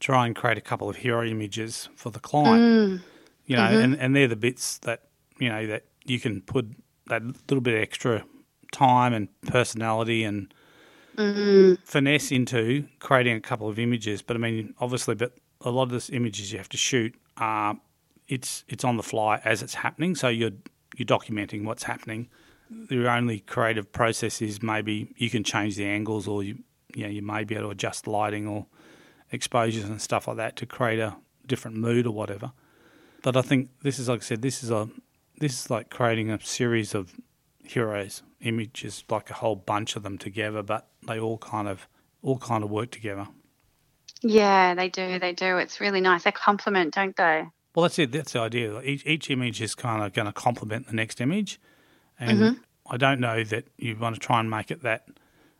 try 0.00 0.26
and 0.26 0.34
create 0.34 0.58
a 0.58 0.60
couple 0.62 0.88
of 0.88 0.96
hero 0.96 1.24
images 1.24 1.88
for 1.94 2.10
the 2.10 2.18
client. 2.18 2.60
Mm. 2.62 3.02
You 3.46 3.56
know, 3.56 3.62
Mm-hmm. 3.62 3.78
and, 3.84 4.00
and 4.00 4.16
they're 4.16 4.26
the 4.26 4.34
bits 4.34 4.78
that 4.78 5.02
you 5.38 5.48
know 5.48 5.66
that 5.68 5.84
you 6.06 6.18
can 6.18 6.40
put 6.40 6.66
that 7.06 7.22
little 7.22 7.60
bit 7.60 7.80
extra 7.80 8.24
time 8.72 9.12
and 9.14 9.28
personality 9.42 10.24
and 10.24 10.52
Mm-hmm. 11.16 11.74
finesse 11.84 12.30
into 12.32 12.86
creating 12.98 13.36
a 13.36 13.40
couple 13.40 13.68
of 13.68 13.78
images. 13.78 14.22
But 14.22 14.36
I 14.36 14.40
mean, 14.40 14.74
obviously, 14.78 15.14
but 15.14 15.32
a 15.60 15.70
lot 15.70 15.82
of 15.82 15.90
these 15.90 16.08
images 16.10 16.50
you 16.50 16.58
have 16.58 16.68
to 16.70 16.76
shoot 16.78 17.14
are 17.36 17.76
it's 18.28 18.64
it's 18.68 18.84
on 18.84 18.96
the 18.96 19.02
fly 19.02 19.40
as 19.44 19.62
it's 19.62 19.74
happening. 19.74 20.14
So 20.14 20.28
you're 20.28 20.52
you're 20.96 21.06
documenting 21.06 21.64
what's 21.64 21.82
happening. 21.82 22.28
Your 22.88 23.10
only 23.10 23.40
creative 23.40 23.90
process 23.92 24.40
is 24.40 24.62
maybe 24.62 25.12
you 25.16 25.30
can 25.30 25.44
change 25.44 25.76
the 25.76 25.86
angles, 25.86 26.28
or 26.28 26.42
you 26.42 26.58
you 26.94 27.04
know 27.04 27.10
you 27.10 27.22
may 27.22 27.44
be 27.44 27.54
able 27.54 27.66
to 27.66 27.70
adjust 27.70 28.06
lighting 28.06 28.46
or 28.46 28.66
exposures 29.32 29.84
and 29.84 30.00
stuff 30.00 30.28
like 30.28 30.36
that 30.36 30.56
to 30.56 30.66
create 30.66 30.98
a 30.98 31.16
different 31.46 31.76
mood 31.76 32.06
or 32.06 32.12
whatever. 32.12 32.52
But 33.22 33.36
I 33.36 33.42
think 33.42 33.70
this 33.82 33.98
is 33.98 34.08
like 34.08 34.20
I 34.20 34.24
said, 34.24 34.42
this 34.42 34.62
is 34.62 34.70
a 34.70 34.88
this 35.38 35.64
is 35.64 35.70
like 35.70 35.90
creating 35.90 36.30
a 36.30 36.40
series 36.40 36.94
of 36.94 37.14
heroes 37.62 38.22
images, 38.40 39.04
like 39.10 39.30
a 39.30 39.34
whole 39.34 39.56
bunch 39.56 39.96
of 39.96 40.02
them 40.02 40.18
together, 40.18 40.62
but 40.62 40.88
they 41.06 41.18
all 41.18 41.38
kind 41.38 41.68
of 41.68 41.88
all 42.22 42.38
kind 42.38 42.64
of 42.64 42.70
work 42.70 42.90
together. 42.90 43.28
Yeah, 44.22 44.74
they 44.74 44.88
do. 44.88 45.18
They 45.18 45.32
do. 45.32 45.56
It's 45.56 45.80
really 45.80 46.00
nice. 46.00 46.24
They 46.24 46.32
complement, 46.32 46.94
don't 46.94 47.16
they? 47.16 47.44
Well, 47.74 47.84
that's 47.84 47.98
it. 47.98 48.12
That's 48.12 48.32
the 48.32 48.40
idea. 48.40 48.80
Each 48.82 49.06
each 49.06 49.30
image 49.30 49.62
is 49.62 49.74
kind 49.74 50.02
of 50.02 50.12
going 50.12 50.26
to 50.26 50.32
complement 50.32 50.86
the 50.88 50.94
next 50.94 51.20
image, 51.20 51.60
and 52.20 52.38
mm-hmm. 52.38 52.62
I 52.92 52.96
don't 52.96 53.20
know 53.20 53.42
that 53.44 53.64
you 53.78 53.96
want 53.96 54.14
to 54.14 54.20
try 54.20 54.38
and 54.40 54.50
make 54.50 54.70
it 54.70 54.82
that. 54.82 55.06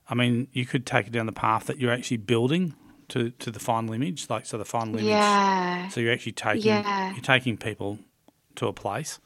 I 0.08 0.14
mean, 0.14 0.48
you 0.52 0.66
could 0.66 0.86
take 0.86 1.06
it 1.06 1.12
down 1.12 1.26
the 1.26 1.32
path 1.32 1.66
that 1.66 1.78
you're 1.78 1.92
actually 1.92 2.18
building 2.18 2.74
to, 3.08 3.30
to 3.30 3.50
the 3.50 3.60
final 3.60 3.92
image, 3.94 4.28
like 4.28 4.46
so 4.46 4.58
the 4.58 4.64
final 4.64 4.94
image. 4.94 5.06
Yeah, 5.06 5.88
So 5.88 6.00
you're 6.00 6.12
actually 6.12 6.32
taking 6.32 6.66
Yeah. 6.66 7.12
you're 7.12 7.22
taking 7.22 7.56
people 7.56 7.98
to 8.56 8.66
a 8.66 8.72
place. 8.72 9.18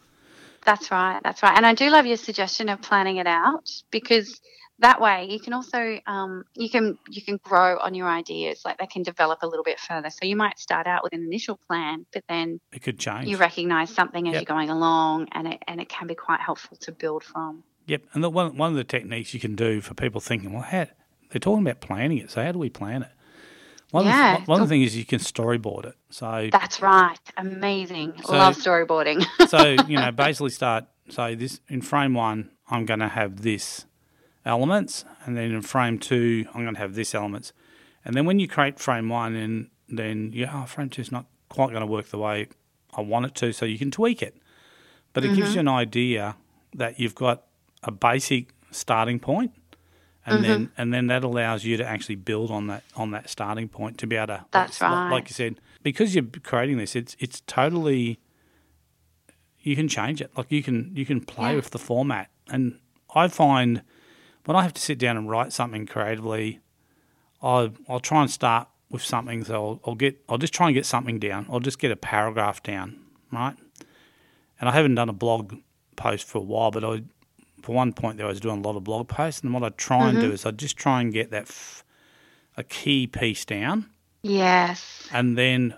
that's 0.65 0.91
right. 0.91 1.21
That's 1.23 1.43
right. 1.43 1.57
And 1.57 1.67
I 1.67 1.75
do 1.75 1.91
love 1.91 2.07
your 2.07 2.17
suggestion 2.17 2.69
of 2.71 2.81
planning 2.81 3.17
it 3.19 3.27
out 3.27 3.71
because 3.91 4.41
that 4.85 5.01
way 5.01 5.27
you 5.31 5.41
can 5.41 5.53
also 5.53 5.99
um, 6.07 6.45
you 6.55 6.69
can 6.69 6.99
you 7.09 7.23
can 7.23 7.39
grow 7.43 7.79
on 7.79 7.95
your 7.95 8.09
ideas. 8.09 8.63
Like 8.65 8.79
they 8.79 8.87
can 8.87 9.03
develop 9.03 9.39
a 9.43 9.47
little 9.47 9.65
bit 9.65 9.81
further. 9.81 10.11
So 10.11 10.25
you 10.27 10.37
might 10.37 10.59
start 10.59 10.87
out 10.87 11.03
with 11.03 11.13
an 11.13 11.23
initial 11.23 11.59
plan, 11.69 12.07
but 12.13 12.23
then 12.29 12.61
It 12.73 12.83
could 12.83 12.99
change. 12.99 13.29
you 13.29 13.37
recognise 13.37 13.91
something 13.91 14.29
as 14.29 14.33
Yep. 14.35 14.41
you're 14.43 14.55
going 14.57 14.71
along, 14.71 15.29
and 15.33 15.49
it 15.49 15.63
and 15.67 15.81
it 15.81 15.89
can 15.89 16.07
be 16.07 16.15
quite 16.15 16.41
helpful 16.41 16.77
to 16.79 16.93
build 16.93 17.25
from. 17.25 17.63
Yep, 17.87 18.03
and 18.15 18.25
the, 18.25 18.31
one 18.31 18.57
one 18.57 18.71
of 18.71 18.77
the 18.77 18.85
techniques 18.85 19.35
you 19.35 19.41
can 19.41 19.55
do 19.57 19.81
for 19.81 19.95
people 19.95 20.21
thinking, 20.21 20.53
well, 20.53 20.63
how 20.63 20.87
they're 21.31 21.41
talking 21.41 21.67
about 21.67 21.81
planning 21.81 22.19
it, 22.19 22.31
so 22.31 22.43
how 22.43 22.53
do 22.53 22.59
we 22.59 22.71
plan 22.71 23.03
it? 23.03 23.11
One 23.91 24.07
Yeah. 24.07 24.37
of 24.39 24.45
the, 24.47 24.51
one 24.51 24.61
of 24.63 24.69
the 24.69 24.73
things 24.75 24.89
is 24.93 24.97
you 24.97 25.05
can 25.05 25.21
storyboard 25.21 25.87
it. 25.87 25.95
So 26.11 26.49
That's 26.51 26.81
right. 26.83 27.19
Amazing. 27.37 28.15
So- 28.25 28.33
Love 28.33 28.57
storyboarding. 28.57 29.25
so 29.49 29.77
you 29.87 29.97
know 29.99 30.11
basically 30.27 30.51
start 30.51 30.85
so 31.11 31.35
this 31.35 31.61
in 31.69 31.81
frame 31.83 32.15
one 32.15 32.51
I'm 32.71 32.87
going 32.87 33.01
to 33.01 33.09
have 33.09 33.43
this 33.43 33.85
elements, 34.45 35.05
and 35.25 35.37
then 35.37 35.51
in 35.53 35.63
frame 35.63 35.99
two 35.99 36.47
I'm 36.55 36.63
going 36.63 36.75
to 36.75 36.81
have 36.81 36.95
this 36.95 37.15
elements, 37.15 37.53
and 38.05 38.15
then 38.15 38.27
when 38.27 38.39
you 38.39 38.49
create 38.49 38.79
frame 38.79 39.09
one, 39.09 39.35
and 39.35 39.71
then 39.89 40.31
yeah, 40.33 40.51
oh, 40.63 40.67
frame 40.67 40.91
two 40.91 41.03
is 41.03 41.13
not 41.13 41.27
quite 41.49 41.71
going 41.71 41.81
to 41.81 41.87
work 41.87 42.09
the 42.09 42.19
way 42.19 42.49
I 42.95 43.01
want 43.01 43.27
it 43.27 43.35
to, 43.37 43.53
so 43.53 43.65
you 43.65 43.79
can 43.79 43.91
tweak 43.91 44.23
it, 44.23 44.37
but 45.13 45.25
it 45.25 45.35
gives 45.35 45.49
mm-hmm. 45.49 45.55
you 45.55 45.61
an 45.61 45.69
idea 45.69 46.37
that 46.75 46.99
you've 46.99 47.15
got 47.15 47.45
a 47.83 47.91
basic 47.91 48.49
starting 48.71 49.19
point, 49.19 49.53
and 50.27 50.45
then 50.45 50.67
mm-hmm. 50.67 50.81
and 50.81 50.93
then 50.93 51.07
that 51.09 51.25
allows 51.25 51.65
you 51.65 51.77
to 51.77 51.85
actually 51.85 52.17
build 52.17 52.51
on 52.51 52.67
that 52.67 52.83
on 52.97 53.11
that 53.13 53.29
starting 53.31 53.69
point 53.69 53.99
to 53.99 54.07
be 54.07 54.17
able 54.17 54.29
to. 54.29 54.45
That's 54.51 54.81
like, 54.81 54.91
right. 54.91 55.11
Like 55.11 55.29
you 55.29 55.35
said, 55.35 55.61
because 55.83 56.15
you're 56.15 56.25
creating 56.43 56.79
this, 56.79 56.97
it's 56.97 57.17
it's 57.19 57.41
totally. 57.47 58.19
You 59.61 59.77
can 59.77 59.89
change 59.89 60.21
it. 60.21 60.31
Like 60.37 60.53
you 60.53 60.63
can 60.63 60.93
you 60.95 61.07
can 61.07 61.23
play 61.23 61.51
Yeah. 61.51 61.57
with 61.57 61.71
the 61.71 61.79
format, 61.79 62.31
and 62.49 62.79
I 63.15 63.29
find 63.29 63.83
when 64.45 64.57
I 64.57 64.63
have 64.63 64.75
to 64.75 64.81
sit 64.81 64.99
down 64.99 65.17
and 65.17 65.29
write 65.29 65.53
something 65.53 65.87
creatively, 65.87 66.61
I 67.43 67.71
I'll 67.89 68.01
try 68.01 68.23
and 68.23 68.31
start 68.31 68.69
with 68.91 69.03
something. 69.03 69.45
So 69.45 69.55
I'll, 69.55 69.81
I'll 69.87 69.95
get 69.95 70.21
I'll 70.29 70.39
just 70.39 70.55
try 70.55 70.67
and 70.69 70.75
get 70.75 70.87
something 70.87 71.19
down. 71.19 71.47
I'll 71.51 71.61
just 71.61 71.79
get 71.79 71.91
a 71.91 71.97
paragraph 71.97 72.63
down, 72.63 72.99
right? 73.33 73.57
And 74.61 74.69
I 74.69 74.73
haven't 74.73 74.95
done 74.95 75.09
a 75.09 75.15
blog 75.15 75.55
post 75.97 76.27
for 76.27 76.39
a 76.39 76.43
while, 76.43 76.71
but 76.71 76.85
I 76.85 77.03
for 77.63 77.75
one 77.75 77.93
point 77.93 78.19
there 78.19 78.27
I 78.27 78.31
was 78.31 78.41
doing 78.41 78.59
a 78.59 78.67
lot 78.67 78.77
of 78.77 78.85
blog 78.85 79.09
posts, 79.09 79.43
and 79.43 79.53
what 79.53 79.63
I 79.63 79.71
try 79.71 80.11
and 80.11 80.21
do 80.21 80.31
is 80.31 80.45
I 80.45 80.51
just 80.51 80.77
try 80.77 81.01
and 81.01 81.13
get 81.13 81.31
that 81.31 81.45
f- 81.45 81.83
a 82.57 82.63
key 82.63 83.07
piece 83.07 83.45
down, 83.45 83.91
yes. 84.23 85.09
and 85.11 85.37
then 85.39 85.75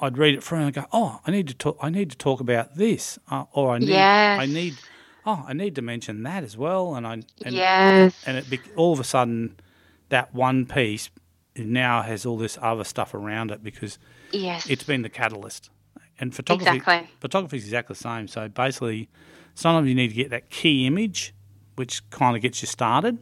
I'd 0.00 0.16
read 0.16 0.34
it 0.34 0.42
through 0.42 0.58
and 0.58 0.66
I 0.68 0.70
go, 0.70 0.86
oh, 0.92 1.20
I 1.26 1.30
need 1.30 1.48
to 1.48 1.54
talk. 1.54 1.76
I 1.82 1.90
need 1.90 2.10
to 2.10 2.16
talk 2.16 2.40
about 2.40 2.76
this, 2.76 3.18
uh, 3.30 3.44
or 3.52 3.74
I 3.74 3.78
need 3.78 3.88
Yes. 3.88 4.40
I 4.40 4.46
need 4.46 4.74
oh 5.28 5.44
I 5.46 5.52
need 5.52 5.74
to 5.74 5.82
mention 5.82 6.22
that 6.22 6.42
as 6.42 6.56
well, 6.56 6.94
and 6.94 7.06
I 7.06 7.12
and, 7.12 7.54
yes. 7.54 8.14
and 8.26 8.38
it 8.38 8.60
all 8.76 8.92
of 8.92 9.00
a 9.00 9.04
sudden 9.04 9.56
that 10.08 10.34
one 10.34 10.64
piece 10.64 11.10
now 11.54 12.02
has 12.02 12.24
all 12.24 12.38
this 12.38 12.58
other 12.62 12.84
stuff 12.84 13.14
around 13.14 13.50
it 13.50 13.62
because 13.62 13.98
yes. 14.32 14.68
it's 14.70 14.84
been 14.84 15.02
the 15.02 15.08
catalyst. 15.08 15.70
And 16.20 16.34
photography, 16.34 16.78
Exactly. 16.78 17.10
photography 17.20 17.58
is 17.58 17.64
exactly 17.64 17.94
the 17.94 18.00
same. 18.00 18.26
So 18.26 18.48
basically, 18.48 19.08
sometimes 19.54 19.88
you 19.88 19.94
need 19.94 20.08
to 20.08 20.14
get 20.14 20.30
that 20.30 20.50
key 20.50 20.86
image, 20.86 21.34
which 21.76 22.08
kind 22.10 22.34
of 22.34 22.42
gets 22.42 22.62
you 22.62 22.66
started, 22.66 23.18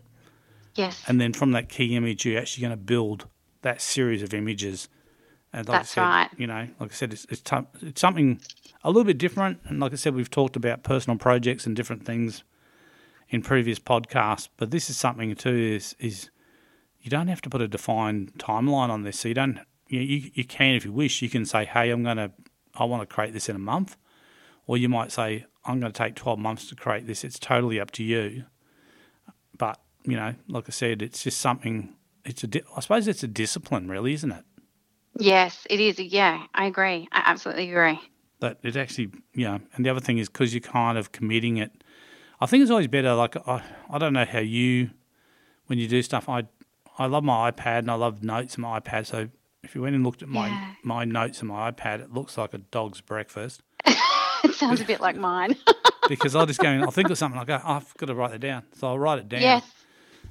yes. 0.74 1.02
and 1.06 1.20
then 1.20 1.32
from 1.32 1.52
that 1.52 1.68
key 1.68 1.96
image, 1.96 2.24
you're 2.24 2.40
actually 2.40 2.62
going 2.62 2.70
to 2.78 2.84
build 2.84 3.26
that 3.62 3.82
series 3.82 4.22
of 4.22 4.32
images. 4.32 4.88
And 5.52 5.68
like 5.68 5.80
That's 5.80 5.92
I 5.92 5.94
said, 5.94 6.02
right. 6.02 6.30
you 6.38 6.46
know, 6.46 6.68
like 6.78 6.90
I 6.90 6.94
said, 6.94 7.12
it's 7.12 7.26
it's, 7.30 7.40
t- 7.40 7.56
it's 7.82 8.00
something 8.00 8.40
a 8.86 8.90
little 8.90 9.04
bit 9.04 9.18
different. 9.18 9.58
And 9.64 9.80
like 9.80 9.92
I 9.92 9.96
said, 9.96 10.14
we've 10.14 10.30
talked 10.30 10.54
about 10.54 10.84
personal 10.84 11.18
projects 11.18 11.66
and 11.66 11.74
different 11.74 12.06
things 12.06 12.44
in 13.28 13.42
previous 13.42 13.80
podcasts, 13.80 14.48
but 14.56 14.70
this 14.70 14.88
is 14.88 14.96
something 14.96 15.34
too. 15.34 15.54
Is 15.74 15.96
is 15.98 16.30
you 17.00 17.10
don't 17.10 17.26
have 17.26 17.42
to 17.42 17.50
put 17.50 17.60
a 17.60 17.66
defined 17.66 18.32
timeline 18.38 18.88
on 18.88 19.02
this. 19.02 19.18
So 19.18 19.28
you 19.28 19.34
don't. 19.34 19.58
You, 19.88 20.00
you, 20.00 20.30
you 20.34 20.44
can 20.44 20.74
if 20.74 20.84
you 20.84 20.92
wish. 20.92 21.20
You 21.20 21.28
can 21.28 21.44
say, 21.44 21.64
hey, 21.64 21.90
I'm 21.90 22.04
to. 22.04 22.30
I 22.76 22.84
want 22.84 23.08
to 23.08 23.12
create 23.12 23.32
this 23.32 23.48
in 23.48 23.56
a 23.56 23.60
month, 23.60 23.96
or 24.66 24.76
you 24.76 24.88
might 24.88 25.10
say, 25.10 25.46
I'm 25.64 25.80
going 25.80 25.92
to 25.92 25.96
take 25.96 26.14
12 26.14 26.38
months 26.38 26.68
to 26.68 26.76
create 26.76 27.06
this. 27.06 27.24
It's 27.24 27.38
totally 27.38 27.80
up 27.80 27.90
to 27.92 28.04
you. 28.04 28.44
But 29.58 29.80
you 30.04 30.14
know, 30.14 30.36
like 30.46 30.68
I 30.68 30.70
said, 30.70 31.02
it's 31.02 31.24
just 31.24 31.40
something. 31.40 31.96
It's 32.24 32.44
a. 32.44 32.48
I 32.76 32.80
suppose 32.80 33.08
it's 33.08 33.24
a 33.24 33.28
discipline, 33.28 33.88
really, 33.88 34.12
isn't 34.12 34.30
it? 34.30 34.44
yes, 35.18 35.66
it 35.68 35.80
is. 35.80 35.98
Yeah, 35.98 36.44
I 36.54 36.66
agree. 36.66 37.08
I 37.10 37.24
absolutely 37.26 37.70
agree. 37.70 37.98
That 38.40 38.58
it 38.62 38.76
actually, 38.76 39.10
you 39.34 39.44
know, 39.46 39.60
and 39.74 39.84
the 39.84 39.90
other 39.90 40.00
thing 40.00 40.18
is 40.18 40.28
because 40.28 40.52
you're 40.54 40.60
kind 40.60 40.98
of 40.98 41.12
committing 41.12 41.56
it. 41.56 41.70
I 42.40 42.46
think 42.46 42.62
it's 42.62 42.70
always 42.70 42.86
better. 42.88 43.14
Like 43.14 43.36
I, 43.48 43.62
I 43.90 43.98
don't 43.98 44.12
know 44.12 44.24
how 44.26 44.40
you, 44.40 44.90
when 45.66 45.78
you 45.78 45.88
do 45.88 46.02
stuff, 46.02 46.28
I, 46.28 46.44
I 46.98 47.06
love 47.06 47.24
my 47.24 47.50
iPad 47.50 47.78
and 47.80 47.90
I 47.90 47.94
love 47.94 48.22
notes 48.22 48.56
on 48.56 48.62
my 48.62 48.78
iPad. 48.80 49.06
So 49.06 49.28
if 49.62 49.74
you 49.74 49.82
went 49.82 49.94
and 49.94 50.04
looked 50.04 50.22
at 50.22 50.28
my 50.28 50.48
Yeah. 50.48 50.72
my 50.82 51.04
notes 51.04 51.40
on 51.42 51.48
my 51.48 51.70
iPad, 51.70 52.00
it 52.00 52.12
looks 52.12 52.36
like 52.38 52.52
a 52.54 52.58
dog's 52.58 53.00
breakfast 53.00 53.62
It 54.44 54.54
sounds 54.54 54.80
a 54.80 54.84
bit 54.84 55.00
like 55.00 55.16
mine. 55.16 55.56
because 56.08 56.36
I'll 56.36 56.46
just 56.46 56.60
go 56.60 56.68
and 56.68 56.82
I'll 56.82 56.90
think 56.90 57.10
of 57.10 57.18
something. 57.18 57.40
I 57.40 57.44
go, 57.44 57.60
oh, 57.64 57.72
I've 57.72 57.94
got 57.96 58.06
to 58.06 58.14
write 58.14 58.32
it 58.34 58.40
down. 58.40 58.62
So 58.74 58.86
I'll 58.88 58.98
write 58.98 59.18
it 59.18 59.28
down. 59.28 59.40
yes. 59.42 59.64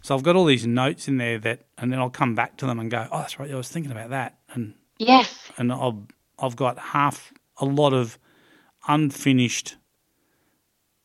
So 0.01 0.15
I've 0.15 0.23
got 0.23 0.35
all 0.35 0.45
these 0.45 0.67
notes 0.67 1.07
in 1.07 1.17
there 1.17 1.39
that, 1.39 1.61
and 1.79 1.91
then 1.91 1.99
I'll 1.99 2.11
come 2.11 2.35
back 2.35 2.57
to 2.57 2.67
them 2.67 2.79
and 2.79 2.91
go, 2.91 3.07
oh, 3.11 3.17
that's 3.19 3.39
right. 3.39 3.49
I 3.51 3.55
was 3.55 3.69
thinking 3.69 3.91
about 3.91 4.11
that, 4.11 4.37
and 4.53 4.75
Yes. 4.99 5.51
and 5.57 5.73
I've 5.73 5.95
I've 6.37 6.55
got 6.55 6.77
half 6.77 7.33
a 7.59 7.65
lot 7.65 7.93
of 7.93 8.17
unfinished 8.87 9.77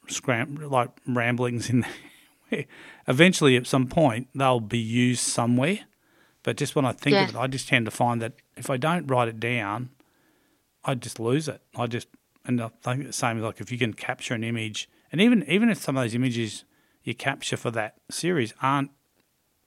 scram 0.09 0.57
like 0.57 0.90
ramblings 1.07 1.71
in 1.71 1.85
there. 2.50 2.64
Eventually, 3.07 3.57
at 3.57 3.66
some 3.66 3.87
point, 3.87 4.28
they'll 4.35 4.61
be 4.61 4.78
used 4.78 5.21
somewhere. 5.21 5.80
But 6.42 6.57
just 6.57 6.75
when 6.75 6.85
I 6.85 6.92
think 6.92 7.14
Yes. 7.14 7.30
of 7.30 7.37
it, 7.37 7.38
I 7.38 7.47
just 7.47 7.69
tend 7.69 7.85
to 7.85 7.90
find 7.90 8.21
that 8.23 8.33
if 8.57 8.71
I 8.71 8.76
don't 8.76 9.07
write 9.07 9.28
it 9.28 9.38
down, 9.38 9.90
I 10.85 10.95
just 10.95 11.21
lose 11.21 11.49
it. 11.49 11.62
I 11.76 11.87
just 11.87 12.09
and 12.47 12.61
I 12.61 12.69
think 12.83 13.07
the 13.07 13.12
same 13.12 13.38
like 13.40 13.61
if 13.61 13.71
you 13.71 13.78
can 13.78 13.92
capture 13.92 14.35
an 14.35 14.42
image, 14.42 14.88
and 15.12 15.21
even 15.21 15.45
even 15.49 15.69
if 15.69 15.78
some 15.78 15.97
of 15.97 16.02
those 16.02 16.14
images 16.14 16.64
you 17.04 17.14
capture 17.14 17.57
for 17.57 17.71
that 17.73 17.97
series 18.11 18.54
aren't 18.62 18.90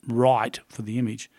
right 0.08 0.60
for 0.68 0.82
the 0.82 0.98
image, 0.98 1.30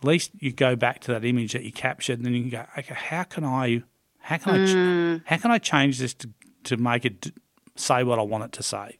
at 0.00 0.04
least 0.06 0.32
you 0.38 0.52
go 0.52 0.76
back 0.76 1.00
to 1.00 1.12
that 1.12 1.24
image 1.24 1.52
that 1.52 1.62
you 1.62 1.72
captured, 1.72 2.18
and 2.18 2.26
then 2.26 2.34
you 2.34 2.42
can 2.42 2.50
go, 2.50 2.66
okay, 2.76 2.94
how 2.94 3.22
can 3.22 3.44
I, 3.44 3.82
how 4.18 4.38
can 4.38 4.54
I, 4.54 4.66
ch- 4.66 5.22
how 5.26 5.36
can 5.36 5.50
I 5.50 5.58
change 5.58 5.98
this 5.98 6.14
to 6.14 6.30
to 6.64 6.76
make 6.76 7.04
it 7.04 7.20
d- 7.20 7.32
say 7.76 8.02
what 8.02 8.18
I 8.18 8.22
want 8.22 8.44
it 8.44 8.52
to 8.52 8.62
say? 8.62 8.98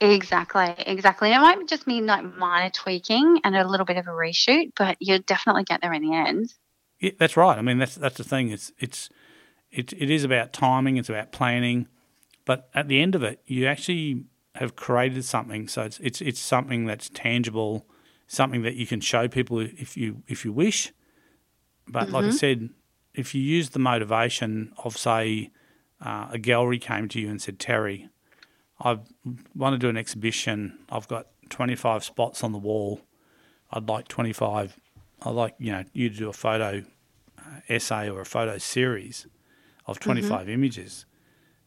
Exactly, 0.00 0.74
exactly. 0.78 1.32
It 1.32 1.38
might 1.38 1.68
just 1.68 1.86
mean 1.86 2.06
like 2.06 2.24
minor 2.36 2.70
tweaking 2.70 3.40
and 3.44 3.54
a 3.54 3.68
little 3.68 3.86
bit 3.86 3.98
of 3.98 4.08
a 4.08 4.10
reshoot, 4.10 4.72
but 4.76 4.96
you'll 4.98 5.20
definitely 5.20 5.62
get 5.62 5.80
there 5.80 5.92
in 5.92 6.02
the 6.02 6.14
end. 6.14 6.52
Yeah, 6.98 7.12
that's 7.18 7.36
right. 7.36 7.56
I 7.56 7.62
mean, 7.62 7.78
that's 7.78 7.94
that's 7.94 8.16
the 8.16 8.24
thing. 8.24 8.50
It's 8.50 8.72
it's 8.78 9.10
it, 9.70 9.92
it 9.92 10.10
is 10.10 10.24
about 10.24 10.52
timing. 10.52 10.96
It's 10.96 11.08
about 11.08 11.30
planning, 11.30 11.86
but 12.44 12.68
at 12.74 12.88
the 12.88 13.00
end 13.00 13.14
of 13.14 13.22
it, 13.22 13.40
you 13.46 13.66
actually 13.66 14.24
have 14.56 14.76
created 14.76 15.24
something. 15.24 15.68
So 15.68 15.82
it's 15.82 16.00
it's 16.00 16.20
it's 16.20 16.40
something 16.40 16.84
that's 16.84 17.08
tangible, 17.08 17.86
something 18.26 18.62
that 18.62 18.74
you 18.74 18.86
can 18.86 19.00
show 19.00 19.28
people 19.28 19.60
if 19.60 19.96
you 19.96 20.22
if 20.26 20.44
you 20.44 20.52
wish. 20.52 20.92
But 21.86 22.04
mm-hmm. 22.04 22.14
like 22.14 22.24
I 22.24 22.28
mm-hmm. 22.28 22.36
said, 22.36 22.70
if 23.14 23.34
you 23.34 23.42
use 23.42 23.70
the 23.70 23.78
motivation 23.78 24.72
of 24.84 24.96
say 24.96 25.50
uh, 26.00 26.28
a 26.30 26.38
gallery 26.38 26.78
came 26.78 27.08
to 27.08 27.20
you 27.20 27.28
and 27.28 27.40
said, 27.40 27.58
Terry, 27.58 28.08
I 28.80 28.98
want 29.54 29.74
to 29.74 29.78
do 29.78 29.88
an 29.88 29.96
exhibition. 29.96 30.78
I've 30.90 31.08
got 31.08 31.26
25 31.50 32.02
spots 32.04 32.42
on 32.42 32.52
the 32.52 32.58
wall. 32.58 33.00
I'd 33.70 33.88
like 33.88 34.08
25. 34.08 34.78
I'd 35.24 35.30
like 35.30 35.54
you 35.58 35.72
know 35.72 35.84
you 35.92 36.08
to 36.10 36.16
do 36.16 36.28
a 36.28 36.32
photo 36.32 36.82
uh, 37.38 37.60
essay 37.68 38.10
or 38.10 38.20
a 38.20 38.26
photo 38.26 38.58
series 38.58 39.26
of 39.86 40.00
25 40.00 40.40
mm-hmm. 40.40 40.50
images. 40.50 41.06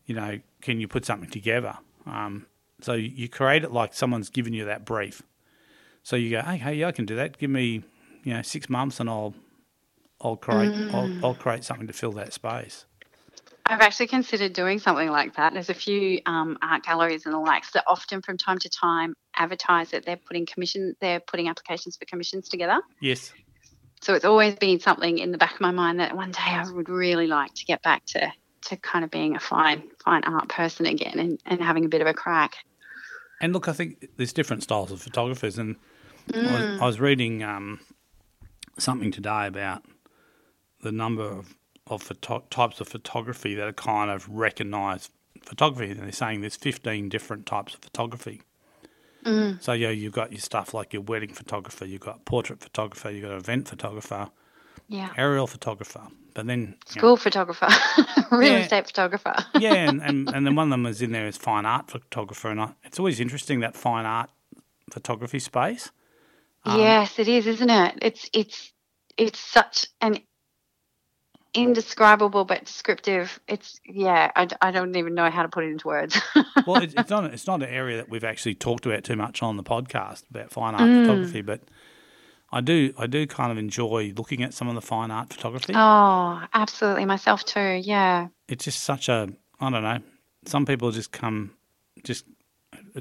You 0.05 0.15
know, 0.15 0.39
can 0.61 0.79
you 0.79 0.87
put 0.87 1.05
something 1.05 1.29
together? 1.29 1.77
Um, 2.05 2.47
so 2.81 2.93
you 2.93 3.29
create 3.29 3.63
it 3.63 3.71
like 3.71 3.93
someone's 3.93 4.29
given 4.29 4.53
you 4.53 4.65
that 4.65 4.85
brief. 4.85 5.23
So 6.03 6.15
you 6.15 6.29
go, 6.29 6.41
hey, 6.41 6.57
hey, 6.57 6.75
yeah, 6.75 6.87
I 6.87 6.91
can 6.91 7.05
do 7.05 7.15
that. 7.15 7.37
Give 7.37 7.49
me, 7.49 7.81
you 8.23 8.33
know, 8.33 8.41
six 8.43 8.69
months, 8.69 8.99
and 8.99 9.09
I'll, 9.09 9.33
I'll 10.21 10.37
create, 10.37 10.71
mm. 10.71 10.93
I'll, 10.93 11.25
I'll 11.25 11.35
create 11.35 11.63
something 11.63 11.87
to 11.87 11.93
fill 11.93 12.13
that 12.13 12.33
space. 12.33 12.85
I've 13.67 13.81
actually 13.81 14.07
considered 14.07 14.53
doing 14.53 14.77
something 14.77 15.09
like 15.09 15.35
that. 15.35 15.53
There's 15.53 15.71
a 15.71 15.75
few 15.75 16.21
um, 16.27 16.57
art 16.61 16.83
galleries 16.83 17.25
and 17.25 17.33
the 17.33 17.39
likes 17.39 17.71
that 17.71 17.83
often, 17.87 18.21
from 18.21 18.37
time 18.37 18.59
to 18.59 18.69
time, 18.69 19.15
advertise 19.35 19.89
that 19.89 20.05
they're 20.05 20.17
putting 20.17 20.45
commission, 20.45 20.95
they're 21.01 21.19
putting 21.19 21.47
applications 21.47 21.97
for 21.97 22.05
commissions 22.05 22.47
together. 22.47 22.79
Yes. 23.01 23.33
So 24.01 24.13
it's 24.13 24.25
always 24.25 24.55
been 24.55 24.79
something 24.79 25.17
in 25.17 25.31
the 25.31 25.37
back 25.39 25.55
of 25.55 25.61
my 25.61 25.71
mind 25.71 25.99
that 25.99 26.15
one 26.15 26.31
day 26.31 26.41
I 26.43 26.69
would 26.71 26.89
really 26.89 27.25
like 27.25 27.55
to 27.55 27.65
get 27.65 27.81
back 27.81 28.05
to 28.07 28.31
to 28.65 28.75
kind 28.77 29.05
of 29.05 29.11
being 29.11 29.35
a 29.35 29.39
fine 29.39 29.83
fine 30.03 30.23
art 30.25 30.49
person 30.49 30.85
again 30.85 31.19
and, 31.19 31.39
and 31.45 31.61
having 31.61 31.85
a 31.85 31.87
bit 31.87 32.01
of 32.01 32.07
a 32.07 32.13
crack. 32.13 32.57
And 33.41 33.53
look, 33.53 33.67
I 33.67 33.73
think 33.73 34.09
there's 34.17 34.33
different 34.33 34.63
styles 34.63 34.91
of 34.91 35.01
photographers, 35.01 35.57
and 35.57 35.75
mm. 36.31 36.37
I, 36.37 36.51
was, 36.51 36.61
mm. 36.61 36.81
I, 36.81 36.85
was, 36.85 36.99
reading 36.99 37.43
um, 37.43 37.79
something 38.77 39.11
today 39.11 39.47
about 39.47 39.83
the 40.85 40.91
number 40.91 41.23
of 41.23 41.57
of 41.87 42.01
photo- 42.01 42.43
types 42.49 42.79
of 42.81 42.87
photography 42.87 43.53
that 43.55 43.67
are 43.67 43.73
kind 43.73 44.09
of 44.09 44.27
recognised 44.29 45.11
photography. 45.43 45.91
And 45.91 45.99
they're 45.99 46.11
saying 46.11 46.41
there's 46.41 46.55
15 46.55 47.09
different 47.09 47.45
types 47.45 47.75
of 47.75 47.81
photography. 47.81 48.41
Mm. 49.23 49.61
So 49.61 49.73
yeah, 49.73 49.89
you've 49.89 50.13
got 50.13 50.31
your 50.31 50.39
stuff 50.39 50.73
like 50.73 50.93
your 50.93 51.01
wedding 51.01 51.33
photographer, 51.33 51.85
you've 51.85 52.01
got 52.01 52.25
portrait 52.25 52.59
photographer, 52.61 53.11
you've 53.11 53.23
got 53.23 53.33
event 53.33 53.67
photographer, 53.67 54.29
yeah, 54.87 55.09
aerial 55.17 55.47
photographer, 55.47 56.01
but 56.35 56.45
then 56.45 56.75
school 56.85 57.11
know, 57.11 57.15
photographer, 57.15 57.67
real 58.31 58.53
yeah, 58.53 58.59
estate 58.59 58.85
photographer. 58.85 59.33
yeah, 59.59 59.73
and, 59.73 59.99
and, 60.03 60.29
and 60.29 60.45
then 60.45 60.55
one 60.55 60.67
of 60.67 60.69
them 60.71 60.85
is 60.85 61.01
in 61.01 61.11
there 61.11 61.25
is 61.25 61.37
fine 61.37 61.65
art 61.65 61.89
photographer, 61.89 62.49
and 62.49 62.61
I, 62.61 62.73
it's 62.83 62.99
always 62.99 63.19
interesting 63.19 63.61
that 63.61 63.75
fine 63.75 64.05
art 64.05 64.29
photography 64.91 65.39
space. 65.39 65.89
Um, 66.63 66.79
yes, 66.79 67.17
it 67.17 67.27
is, 67.27 67.47
isn't 67.47 67.69
it? 67.71 67.97
It's 68.03 68.29
it's 68.31 68.71
it's 69.17 69.39
such 69.39 69.87
an 70.01 70.19
indescribable 71.55 72.45
but 72.45 72.65
descriptive. 72.65 73.39
It's 73.47 73.79
yeah, 73.85 74.31
I, 74.35 74.47
I 74.61 74.71
don't 74.71 74.95
even 74.95 75.15
know 75.15 75.29
how 75.29 75.43
to 75.43 75.49
put 75.49 75.63
it 75.63 75.69
into 75.69 75.87
words. 75.87 76.19
well, 76.67 76.81
it's, 76.81 76.93
it's, 76.97 77.09
not 77.09 77.25
it's 77.25 77.47
not 77.47 77.63
an 77.63 77.69
area 77.69 77.97
that 77.97 78.09
we've 78.09 78.23
actually 78.23 78.55
talked 78.55 78.85
about 78.85 79.03
too 79.03 79.15
much 79.15 79.41
on 79.41 79.57
the 79.57 79.63
podcast 79.63 80.29
about 80.29 80.51
fine 80.51 80.75
art 80.75 80.83
mm. 80.83 81.05
photography, 81.05 81.41
but 81.41 81.61
I 82.51 82.61
do 82.61 82.93
I 82.97 83.07
do 83.07 83.25
kind 83.25 83.51
of 83.51 83.57
enjoy 83.57 84.13
looking 84.15 84.43
at 84.43 84.53
some 84.53 84.67
of 84.67 84.75
the 84.75 84.81
fine 84.81 85.11
art 85.11 85.33
photography. 85.33 85.73
Oh, 85.75 86.43
absolutely, 86.53 87.05
myself 87.05 87.43
too. 87.45 87.81
Yeah, 87.83 88.27
it's 88.47 88.65
just 88.65 88.83
such 88.83 89.09
a 89.09 89.29
I 89.59 89.69
don't 89.69 89.83
know. 89.83 89.99
Some 90.45 90.65
people 90.65 90.91
just 90.91 91.11
come 91.11 91.51
just 92.03 92.25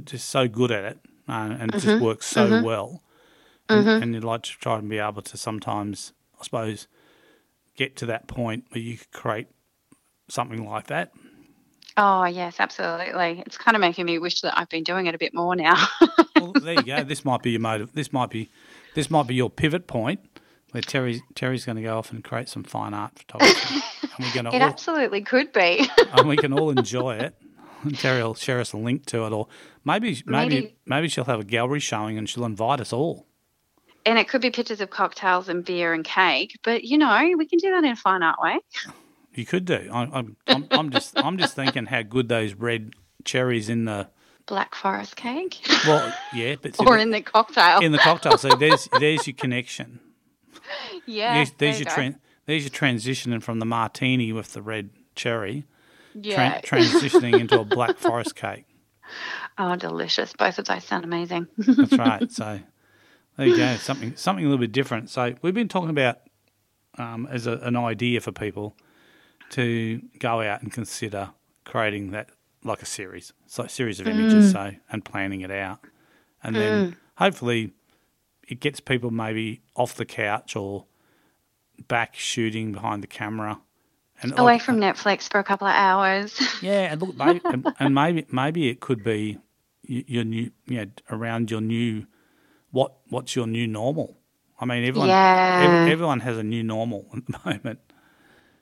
just 0.05 0.29
so 0.29 0.49
good 0.49 0.71
at 0.71 0.85
it 0.85 0.99
uh, 1.29 1.33
and 1.33 1.73
mm-hmm. 1.73 1.79
just 1.79 2.03
works 2.03 2.27
so 2.27 2.49
mm-hmm. 2.49 2.65
well, 2.65 3.03
and, 3.69 3.87
mm-hmm. 3.87 4.03
and 4.03 4.15
you'd 4.15 4.25
like 4.25 4.43
to 4.45 4.53
try 4.59 4.79
and 4.79 4.89
be 4.89 4.99
able 4.99 5.23
to 5.23 5.37
sometimes, 5.37 6.13
I 6.41 6.45
suppose 6.45 6.87
get 7.77 7.97
to 7.97 8.07
that 8.07 8.27
point 8.27 8.65
where 8.71 8.83
you 8.83 8.99
could 8.99 9.13
create 9.13 9.47
something 10.29 10.69
like 10.69 10.87
that? 10.89 11.13
Oh 11.97 12.25
yes, 12.25 12.59
absolutely. 12.59 13.43
It's 13.47 13.57
kind 13.57 13.77
of 13.77 13.81
making 13.81 14.07
me 14.07 14.19
wish 14.19 14.41
that 14.41 14.59
I've 14.59 14.69
been 14.69 14.83
doing 14.83 15.07
it 15.07 15.15
a 15.15 15.19
bit 15.19 15.33
more 15.33 15.55
now. 15.55 15.77
well, 16.37 16.53
there 16.53 16.75
you 16.75 16.83
go. 16.83 17.05
This 17.05 17.25
might 17.25 17.43
be 17.43 17.53
your 17.53 17.61
motive. 17.61 17.93
This 17.93 18.13
might 18.13 18.31
be 18.31 18.51
this 18.95 19.11
might 19.11 19.27
be 19.27 19.35
your 19.35 19.51
pivot 19.51 19.87
point 19.87 20.21
where 20.73 20.83
Terry 20.83 21.23
Terry's 21.37 21.65
going 21.65 21.77
to 21.77 21.83
go 21.83 21.97
off 21.97 22.11
and 22.11 22.25
create 22.25 22.49
some 22.49 22.65
fine 22.65 22.95
art 22.95 23.13
photography. 23.17 23.81
and 24.03 24.11
we're 24.19 24.33
going 24.33 24.45
to 24.51 24.57
it 24.57 24.63
all, 24.63 24.69
absolutely 24.69 25.23
could 25.23 25.53
be. 25.53 25.89
and 26.13 26.29
we 26.29 26.37
can 26.37 26.53
all 26.53 26.71
enjoy 26.71 27.15
it. 27.17 27.37
And 27.85 27.97
Terry 27.97 28.23
will 28.23 28.35
share 28.35 28.61
us 28.61 28.73
a 28.73 28.77
link 28.77 29.07
to 29.07 29.25
it, 29.27 29.33
or 29.33 29.47
maybe 29.85 30.21
maybe 30.27 30.55
maybe, 30.55 30.77
maybe 30.85 31.09
she'll 31.09 31.25
have 31.25 31.39
a 31.39 31.45
gallery 31.45 31.81
showing 31.81 32.19
and 32.19 32.29
she'll 32.29 32.45
invite 32.45 32.81
us 32.81 32.93
all 32.93 33.27
and 34.07 34.19
it 34.19 34.29
could 34.29 34.41
be 34.41 34.51
pictures 34.51 34.81
of 34.81 34.91
cocktails 34.91 35.49
and 35.49 35.65
beer 35.65 35.93
and 35.93 36.05
cake, 36.05 36.59
but 36.63 36.85
you 36.85 36.99
know, 36.99 37.35
we 37.37 37.47
can 37.47 37.59
do 37.59 37.71
that 37.71 37.85
in 37.85 37.93
a 37.93 37.97
fine 37.97 38.23
art 38.23 38.41
way. 38.41 38.59
You 39.35 39.45
could 39.45 39.65
do. 39.65 39.89
I, 39.93 40.03
I'm, 40.13 40.37
I'm, 40.47 40.67
I'm 40.71 40.91
just, 40.91 41.19
I'm 41.19 41.39
just 41.39 41.55
thinking 41.55 41.87
how 41.87 42.03
good 42.03 42.29
those 42.29 42.55
red 42.55 42.93
cherries 43.25 43.69
in 43.69 43.85
the 43.85 44.09
black 44.47 44.75
forest 44.75 45.17
cake. 45.17 45.61
Well, 45.87 46.15
yeah, 46.33 46.57
but 46.61 46.77
or 46.87 46.99
in 46.99 47.11
the 47.11 47.21
cocktail. 47.21 47.81
In 47.81 47.93
the 47.93 47.99
cocktail. 47.99 48.39
So 48.39 48.51
there's, 48.51 48.89
there's 49.01 49.27
your 49.27 49.35
connection. 49.35 50.01
Yeah. 51.07 51.35
There's, 51.35 51.53
there's 51.53 51.81
your 51.81 51.91
tra- 51.91 52.19
there's 52.47 52.63
your 52.63 52.71
transitioning 52.71 53.43
from 53.43 53.59
the 53.59 53.67
martini 53.67 54.33
with 54.33 54.53
the 54.53 54.63
red 54.63 54.91
cherry. 55.15 55.65
Yeah. 56.15 56.61
Tra- 56.61 56.81
transitioning 56.81 57.41
into 57.41 57.61
a 57.61 57.65
black 57.65 57.99
forest 57.99 58.37
cake. 58.37 58.67
Oh, 59.59 59.77
delicious! 59.77 60.33
Both 60.33 60.59
of 60.59 60.65
those 60.65 60.85
sound 60.85 61.05
amazing. 61.05 61.47
That's 61.59 61.93
right. 61.93 62.31
So 62.33 62.61
there 63.37 63.47
you 63.47 63.57
go. 63.57 63.77
Something 63.77 64.15
something 64.17 64.45
a 64.45 64.49
little 64.49 64.61
bit 64.61 64.73
different. 64.73 65.11
So 65.11 65.35
we've 65.43 65.55
been 65.55 65.69
talking 65.69 65.91
about 65.91 66.21
um, 66.99 67.27
as 67.31 67.47
a, 67.47 67.59
an 67.59 67.77
idea 67.77 68.21
for 68.21 68.33
people 68.33 68.77
to 69.51 70.01
go 70.19 70.41
out 70.41 70.63
and 70.63 70.73
consider 70.73 71.31
creating 71.65 72.11
that 72.13 72.31
like 72.63 72.83
a 72.83 72.87
series, 72.87 73.33
so 73.47 73.65
a 73.65 73.69
series 73.69 74.01
of 74.01 74.09
images, 74.09 74.51
mm. 74.51 74.53
so 74.53 74.77
and 74.91 75.05
planning 75.05 75.43
it 75.43 75.51
out, 75.51 75.81
and 76.43 76.57
mm. 76.57 76.59
then 76.59 76.97
hopefully 77.17 77.73
it 78.49 78.61
gets 78.61 78.81
people 78.81 79.11
maybe 79.11 79.61
off 79.75 79.95
the 79.95 80.05
couch 80.05 80.57
or 80.57 80.87
back 81.89 82.15
shooting 82.15 82.73
behind 82.73 83.03
the 83.03 83.07
camera. 83.07 83.61
And 84.23 84.39
away 84.39 84.59
from 84.59 84.79
Netflix 84.79 85.31
for 85.31 85.41
a 85.41 85.45
couple 85.45 85.67
of 85.67 85.75
hours. 85.75 86.41
yeah, 86.63 86.93
and 86.93 87.03
look, 87.03 87.17
maybe, 87.19 87.41
and, 87.45 87.67
and, 87.79 87.95
maybe 87.95 88.27
maybe 88.31 88.69
it 88.69 88.81
could 88.81 89.03
be 89.03 89.39
your 89.83 90.25
new, 90.25 90.51
you 90.67 90.77
know, 90.77 90.87
around 91.11 91.51
your 91.51 91.61
new 91.61 92.07
what 92.75 92.97
what's 93.09 93.37
your 93.37 93.47
new 93.47 93.67
normal? 93.67 94.19
I 94.59 94.65
mean, 94.67 94.85
everyone 94.85 95.09
yeah. 95.09 95.63
every, 95.65 95.93
everyone 95.93 96.21
has 96.21 96.37
a 96.37 96.43
new 96.43 96.63
normal 96.63 97.07
at 97.17 97.25
the 97.27 97.39
moment. 97.45 97.79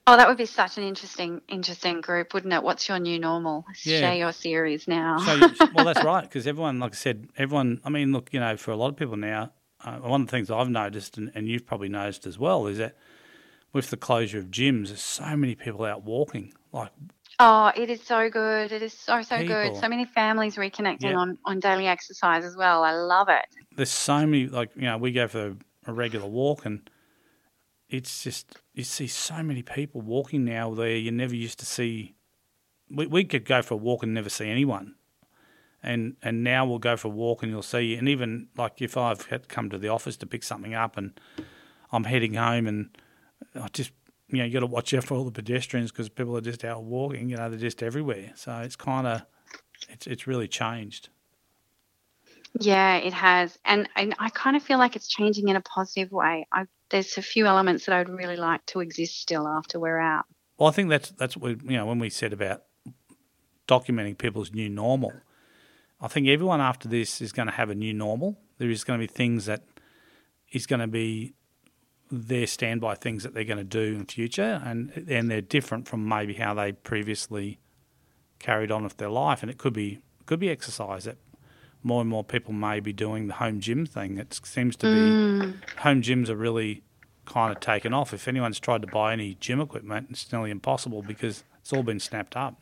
Oh, 0.07 0.17
that 0.17 0.29
would 0.29 0.37
be 0.37 0.47
such 0.47 0.77
an 0.79 0.85
interesting 0.85 1.41
interesting 1.49 2.01
group, 2.03 2.35
wouldn't 2.35 2.53
it? 2.53 2.63
What's 2.63 2.89
your 2.89 2.99
new 2.99 3.19
normal? 3.19 3.65
Yeah. 3.85 4.01
Share 4.01 4.15
your 4.15 4.33
series 4.33 4.87
now. 4.87 5.19
so, 5.19 5.67
well, 5.75 5.87
that's 5.87 6.05
right 6.05 6.23
because 6.23 6.47
everyone, 6.47 6.79
like 6.79 6.93
I 6.93 6.97
said, 6.97 7.29
everyone. 7.39 7.81
I 7.85 7.89
mean, 7.89 8.13
look, 8.13 8.33
you 8.33 8.41
know, 8.41 8.57
for 8.57 8.71
a 8.71 8.77
lot 8.77 8.89
of 8.89 8.97
people 8.97 9.17
now, 9.17 9.53
uh, 9.83 9.97
one 9.99 10.21
of 10.21 10.27
the 10.27 10.31
things 10.31 10.51
I've 10.51 10.69
noticed, 10.69 11.17
and, 11.17 11.33
and 11.35 11.49
you've 11.49 11.67
probably 11.67 11.89
noticed 11.89 12.27
as 12.27 12.39
well, 12.39 12.67
is 12.67 12.79
that 12.79 12.97
with 13.73 13.89
the 13.89 13.97
closure 13.97 14.39
of 14.39 14.51
gyms, 14.51 14.89
there's 14.89 15.01
so 15.01 15.37
many 15.37 15.55
people 15.55 15.85
out 15.87 16.03
walking, 16.05 16.53
like 16.71 16.91
Oh, 17.39 17.73
it 17.75 17.89
is 17.89 18.03
so 18.03 18.29
good. 18.29 18.73
It 18.73 18.83
is 18.83 18.93
so 18.93 19.23
so 19.23 19.39
People. 19.39 19.55
good. 19.55 19.77
So 19.77 19.89
many 19.89 20.05
families 20.05 20.57
reconnecting 20.57 21.11
yep. 21.11 21.17
on 21.17 21.39
on 21.45 21.61
daily 21.61 21.87
exercise 21.87 22.45
as 22.45 22.57
well. 22.57 22.85
I 22.85 22.93
love 22.93 23.29
it. 23.31 23.47
There's 23.77 23.91
so 23.91 24.27
many 24.27 24.47
like 24.47 24.71
you 24.77 24.83
know 24.83 24.99
we 24.99 25.13
go 25.13 25.29
for 25.29 25.57
a 25.87 25.93
regular 25.93 26.27
walk 26.27 26.65
and 26.65 26.89
it's 27.89 28.23
just 28.25 28.57
you 28.75 28.85
see 28.85 29.07
so 29.07 29.43
many 29.43 29.63
people 29.63 30.01
walking 30.01 30.45
now 30.45 30.73
there 30.75 30.97
you 30.97 31.11
never 31.11 31.35
used 31.35 31.59
to 31.61 31.67
see. 31.67 32.15
We 32.91 33.07
we 33.07 33.25
could 33.25 33.45
go 33.45 33.63
for 33.63 33.75
a 33.75 33.79
walk 33.79 34.03
and 34.03 34.15
never 34.15 34.31
see 34.31 34.49
anyone. 34.49 34.95
And 35.83 36.17
and 36.23 36.45
now 36.45 36.65
we'll 36.65 36.79
go 36.79 36.97
for 36.97 37.09
a 37.09 37.11
walk 37.11 37.43
and 37.43 37.51
you'll 37.51 37.63
see 37.63 37.95
and 37.97 38.09
even 38.09 38.49
like 38.57 38.81
if 38.81 38.97
I've 38.97 39.27
had 39.27 39.49
come 39.49 39.71
to 39.71 39.79
the 39.79 39.89
office 39.89 40.17
to 40.19 40.27
pick 40.27 40.43
something 40.43 40.75
up 40.75 40.97
and 40.97 41.19
I'm 41.91 42.05
heading 42.05 42.35
home 42.35 42.67
and 42.67 42.97
I 43.55 43.69
just 43.69 43.93
you 44.33 44.39
know, 44.39 44.45
you 44.45 44.53
got 44.53 44.61
to 44.61 44.67
watch 44.67 44.95
out 44.95 45.05
for 45.05 45.15
all 45.15 45.25
the 45.25 45.31
pedestrians 45.31 45.93
because 45.93 46.09
people 46.09 46.37
are 46.37 46.41
just 46.41 46.65
out 46.65 46.83
walking. 46.83 47.29
You 47.29 47.37
know, 47.37 47.51
they're 47.51 47.59
just 47.59 47.83
everywhere. 47.83 48.33
So 48.35 48.57
it's 48.61 48.77
kind 48.77 49.07
of, 49.07 49.23
it's 49.91 50.07
it's 50.07 50.27
really 50.27 50.49
changed. 50.49 51.11
Yeah, 52.61 52.97
it 52.97 53.15
has, 53.15 53.59
and, 53.65 53.89
and 53.97 54.15
I 54.19 54.29
kind 54.29 54.57
of 54.57 54.63
feel 54.63 54.79
like 54.79 54.95
it's 54.95 55.09
changing 55.09 55.49
in 55.49 55.57
a 55.57 55.61
positive 55.63 56.13
way. 56.13 56.47
I, 56.53 56.67
there's 56.91 57.17
a 57.17 57.23
few 57.23 57.47
elements 57.47 57.87
that 57.87 57.95
I 57.95 57.99
would 57.99 58.11
really 58.11 58.37
like 58.37 58.65
to 58.67 58.81
exist 58.81 59.21
still 59.21 59.49
after 59.49 59.81
we're 59.81 59.99
out. 59.99 60.27
Well, 60.59 60.69
I 60.69 60.73
think 60.73 60.91
that's 60.91 61.11
that's 61.11 61.37
what 61.37 61.63
we, 61.63 61.73
you 61.73 61.77
know 61.77 61.87
when 61.87 61.99
we 61.99 62.11
said 62.11 62.33
about 62.33 62.63
documenting 63.67 64.17
people's 64.17 64.53
new 64.53 64.69
normal. 64.69 65.13
I 66.01 66.09
think 66.09 66.29
everyone 66.29 66.61
after 66.61 66.89
this 66.89 67.21
is 67.21 67.33
going 67.33 67.47
to 67.47 67.55
have 67.55 67.71
a 67.71 67.75
new 67.75 67.95
normal. 67.95 68.39
There 68.59 68.71
is 68.71 68.85
going 68.85 69.01
to 69.01 69.07
be 69.07 69.13
things 69.13 69.47
that 69.47 69.65
is 70.53 70.67
going 70.67 70.81
to 70.81 70.87
be 70.87 71.35
their 72.11 72.47
standby 72.47 72.97
things 72.97 73.23
that 73.23 73.33
they're 73.33 73.45
going 73.45 73.59
to 73.59 73.65
do 73.65 73.97
in 73.97 74.05
future, 74.05 74.61
and 74.65 75.07
and 75.09 75.31
they're 75.31 75.41
different 75.41 75.89
from 75.89 76.07
maybe 76.07 76.35
how 76.35 76.55
they 76.55 76.73
previously 76.73 77.59
carried 78.39 78.71
on 78.71 78.85
with 78.85 78.99
their 78.99 79.11
life. 79.11 79.43
And 79.43 79.51
it 79.51 79.57
could 79.57 79.73
be 79.73 80.01
could 80.27 80.39
be 80.39 80.51
exercise 80.51 81.05
that 81.05 81.17
more 81.83 82.01
and 82.01 82.11
more 82.11 82.25
people 82.25 82.53
may 82.53 82.81
be 82.81 82.93
doing 82.93 83.27
the 83.27 83.35
home 83.35 83.61
gym 83.61 83.87
thing. 83.87 84.19
It 84.19 84.41
seems 84.45 84.77
to 84.77 84.87
be 84.87 85.79
home 85.79 86.03
gyms 86.03 86.29
are 86.29 86.37
really 86.37 86.83
kind 87.25 87.53
of 87.53 87.61
taken 87.61 87.93
off. 87.93 88.13
If 88.13 88.29
anyone's 88.29 88.61
tried 88.61 88.83
to 88.83 88.89
buy 88.89 89.13
any 89.13 89.35
gym 89.35 89.61
equipment, 89.61 90.09
it's 90.11 90.31
nearly 90.33 90.51
impossible 90.51 91.03
because 91.03 91.45
it's 91.61 91.73
all 91.73 91.83
been 91.83 92.01
snapped 92.01 92.37
up. 92.37 92.61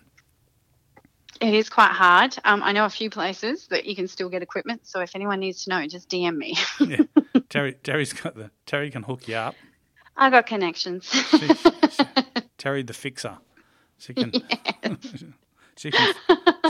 It 1.41 1.55
is 1.55 1.71
quite 1.71 1.93
hard. 1.93 2.37
Um, 2.45 2.63
I 2.63 2.73
know 2.73 2.85
a 2.85 2.91
few 2.91 3.09
places 3.09 3.67
that 3.69 3.87
you 3.87 3.97
can 3.97 4.07
still 4.09 4.29
get 4.29 4.43
equipment. 4.43 4.87
So 4.87 5.01
if 5.01 5.15
anyone 5.15 5.41
needs 5.41 5.65
to 5.65 5.71
know, 5.71 5.87
just 5.87 6.11
DM 6.11 6.37
me. 6.37 6.57
yeah. 6.81 6.99
Terry, 7.49 7.73
Terry's 7.83 8.13
got 8.13 8.35
the 8.35 8.51
Terry 8.67 8.91
can 8.91 9.03
hook 9.03 9.27
you 9.27 9.37
up. 9.37 9.55
I've 10.17 10.33
got 10.33 10.47
connections. 10.47 11.09
She, 11.09 11.39
she, 11.39 12.05
Terry 12.59 12.83
the 12.83 12.93
fixer. 12.93 13.39
She 13.97 14.13
can. 14.13 14.33
she 15.77 15.91
can. 15.91 16.15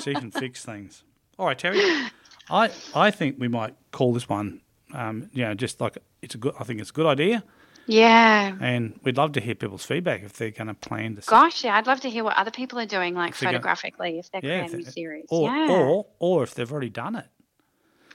She 0.02 0.14
can 0.14 0.30
fix 0.30 0.64
things. 0.64 1.02
All 1.36 1.46
right, 1.46 1.58
Terry. 1.58 1.80
I 2.48 2.70
I 2.94 3.10
think 3.10 3.36
we 3.38 3.48
might 3.48 3.74
call 3.92 4.12
this 4.12 4.28
one. 4.28 4.60
Um, 4.92 5.28
you 5.32 5.44
know, 5.44 5.54
just 5.54 5.80
like 5.80 5.98
it's 6.22 6.34
a 6.34 6.38
good. 6.38 6.54
I 6.58 6.64
think 6.64 6.80
it's 6.80 6.90
a 6.90 6.92
good 6.92 7.06
idea. 7.06 7.44
Yeah. 7.86 8.56
And 8.60 9.00
we'd 9.02 9.16
love 9.16 9.32
to 9.32 9.40
hear 9.40 9.54
people's 9.56 9.84
feedback 9.84 10.22
if 10.22 10.34
they're 10.34 10.50
going 10.50 10.68
to 10.68 10.74
plan 10.74 11.16
to. 11.16 11.22
Gosh, 11.22 11.64
yeah, 11.64 11.76
I'd 11.76 11.86
love 11.88 12.00
to 12.02 12.10
hear 12.10 12.22
what 12.22 12.36
other 12.36 12.50
people 12.52 12.78
are 12.78 12.86
doing, 12.86 13.14
like 13.14 13.30
If 13.30 13.40
go- 13.40 13.46
photographically, 13.48 14.18
if 14.20 14.30
they're 14.30 14.40
Yeah, 14.44 14.58
creating 14.60 14.80
if 14.80 14.86
a 14.86 14.90
they- 14.90 14.92
series. 14.92 15.24
Or, 15.28 15.48
yeah. 15.50 15.70
or 15.70 16.06
or 16.20 16.42
if 16.44 16.54
they've 16.54 16.70
already 16.70 16.90
done 16.90 17.16
it. 17.16 17.26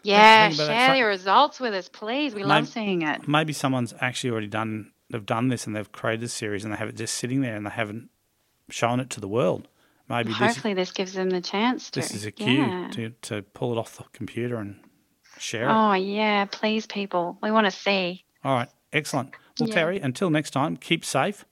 yeah, 0.03 0.47
think 0.49 0.59
about 0.59 0.67
that. 0.67 0.87
share 0.87 0.95
your 0.95 1.07
results 1.09 1.59
with 1.59 1.73
us, 1.73 1.89
please. 1.89 2.33
We 2.35 2.43
love 2.43 2.67
seeing 2.69 3.01
it. 3.01 3.27
Maybe 3.27 3.53
someone's 3.53 3.93
actually 3.99 4.29
already 4.31 4.47
done. 4.47 4.91
They've 5.09 5.25
done 5.25 5.49
this 5.49 5.65
and 5.67 5.75
they've 5.75 5.91
created 5.91 6.23
a 6.23 6.29
series 6.29 6.63
and 6.63 6.73
they 6.73 6.77
have 6.77 6.89
it 6.89 6.95
just 6.95 7.15
sitting 7.15 7.41
there 7.41 7.55
and 7.55 7.65
they 7.65 7.69
haven't 7.71 8.09
shown 8.69 8.99
it 8.99 9.09
to 9.11 9.19
the 9.19 9.27
world. 9.27 9.67
Maybe 10.07 10.29
this 10.29 10.37
Hopefully, 10.37 10.73
this 10.75 10.91
gives 10.91 11.13
them 11.13 11.29
the 11.31 11.41
chance 11.41 11.89
to. 11.91 11.99
this 11.99 12.13
is 12.13 12.25
a 12.25 12.31
cue 12.31 12.53
Yeah. 12.65 12.89
to, 12.91 13.09
to 13.23 13.41
pull 13.41 13.71
it 13.71 13.77
off 13.79 13.97
the 13.97 14.03
computer 14.13 14.57
and 14.57 14.79
share 15.39 15.67
it. 15.67 15.71
Oh, 15.73 15.93
yeah, 15.93 16.45
please, 16.45 16.85
people. 16.85 17.37
We 17.41 17.49
want 17.51 17.65
to 17.65 17.71
see. 17.71 18.23
All 18.43 18.53
right, 18.55 18.69
excellent. 18.93 19.31
Well, 19.59 19.67
Yeah. 19.69 19.75
Terry, 19.75 19.99
until 19.99 20.29
next 20.29 20.51
time, 20.51 20.77
keep 20.77 21.03
safe, 21.03 21.45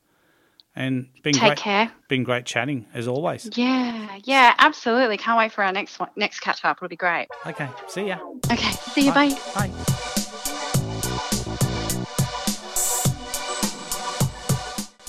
and 0.76 1.08
been 1.24 1.34
Take 1.34 1.42
great. 1.42 1.58
care. 1.58 1.92
Been 2.10 2.24
great 2.24 2.46
chatting 2.46 2.86
as 2.94 3.08
always. 3.08 3.50
Yeah, 3.56 4.18
yeah, 4.24 4.54
absolutely. 4.60 5.18
Can't 5.18 5.38
wait 5.38 5.52
for 5.52 5.64
our 5.64 5.72
next 5.72 6.00
one, 6.00 6.10
next 6.16 6.42
catch 6.42 6.64
up. 6.64 6.78
It'll 6.78 6.90
be 6.90 6.96
great. 6.96 7.28
Okay, 7.48 7.70
see 7.88 8.08
ya. 8.08 8.18
Okay, 8.52 8.72
see 8.72 9.06
you. 9.08 9.14
bye. 9.14 9.30
Bye. 9.56 10.13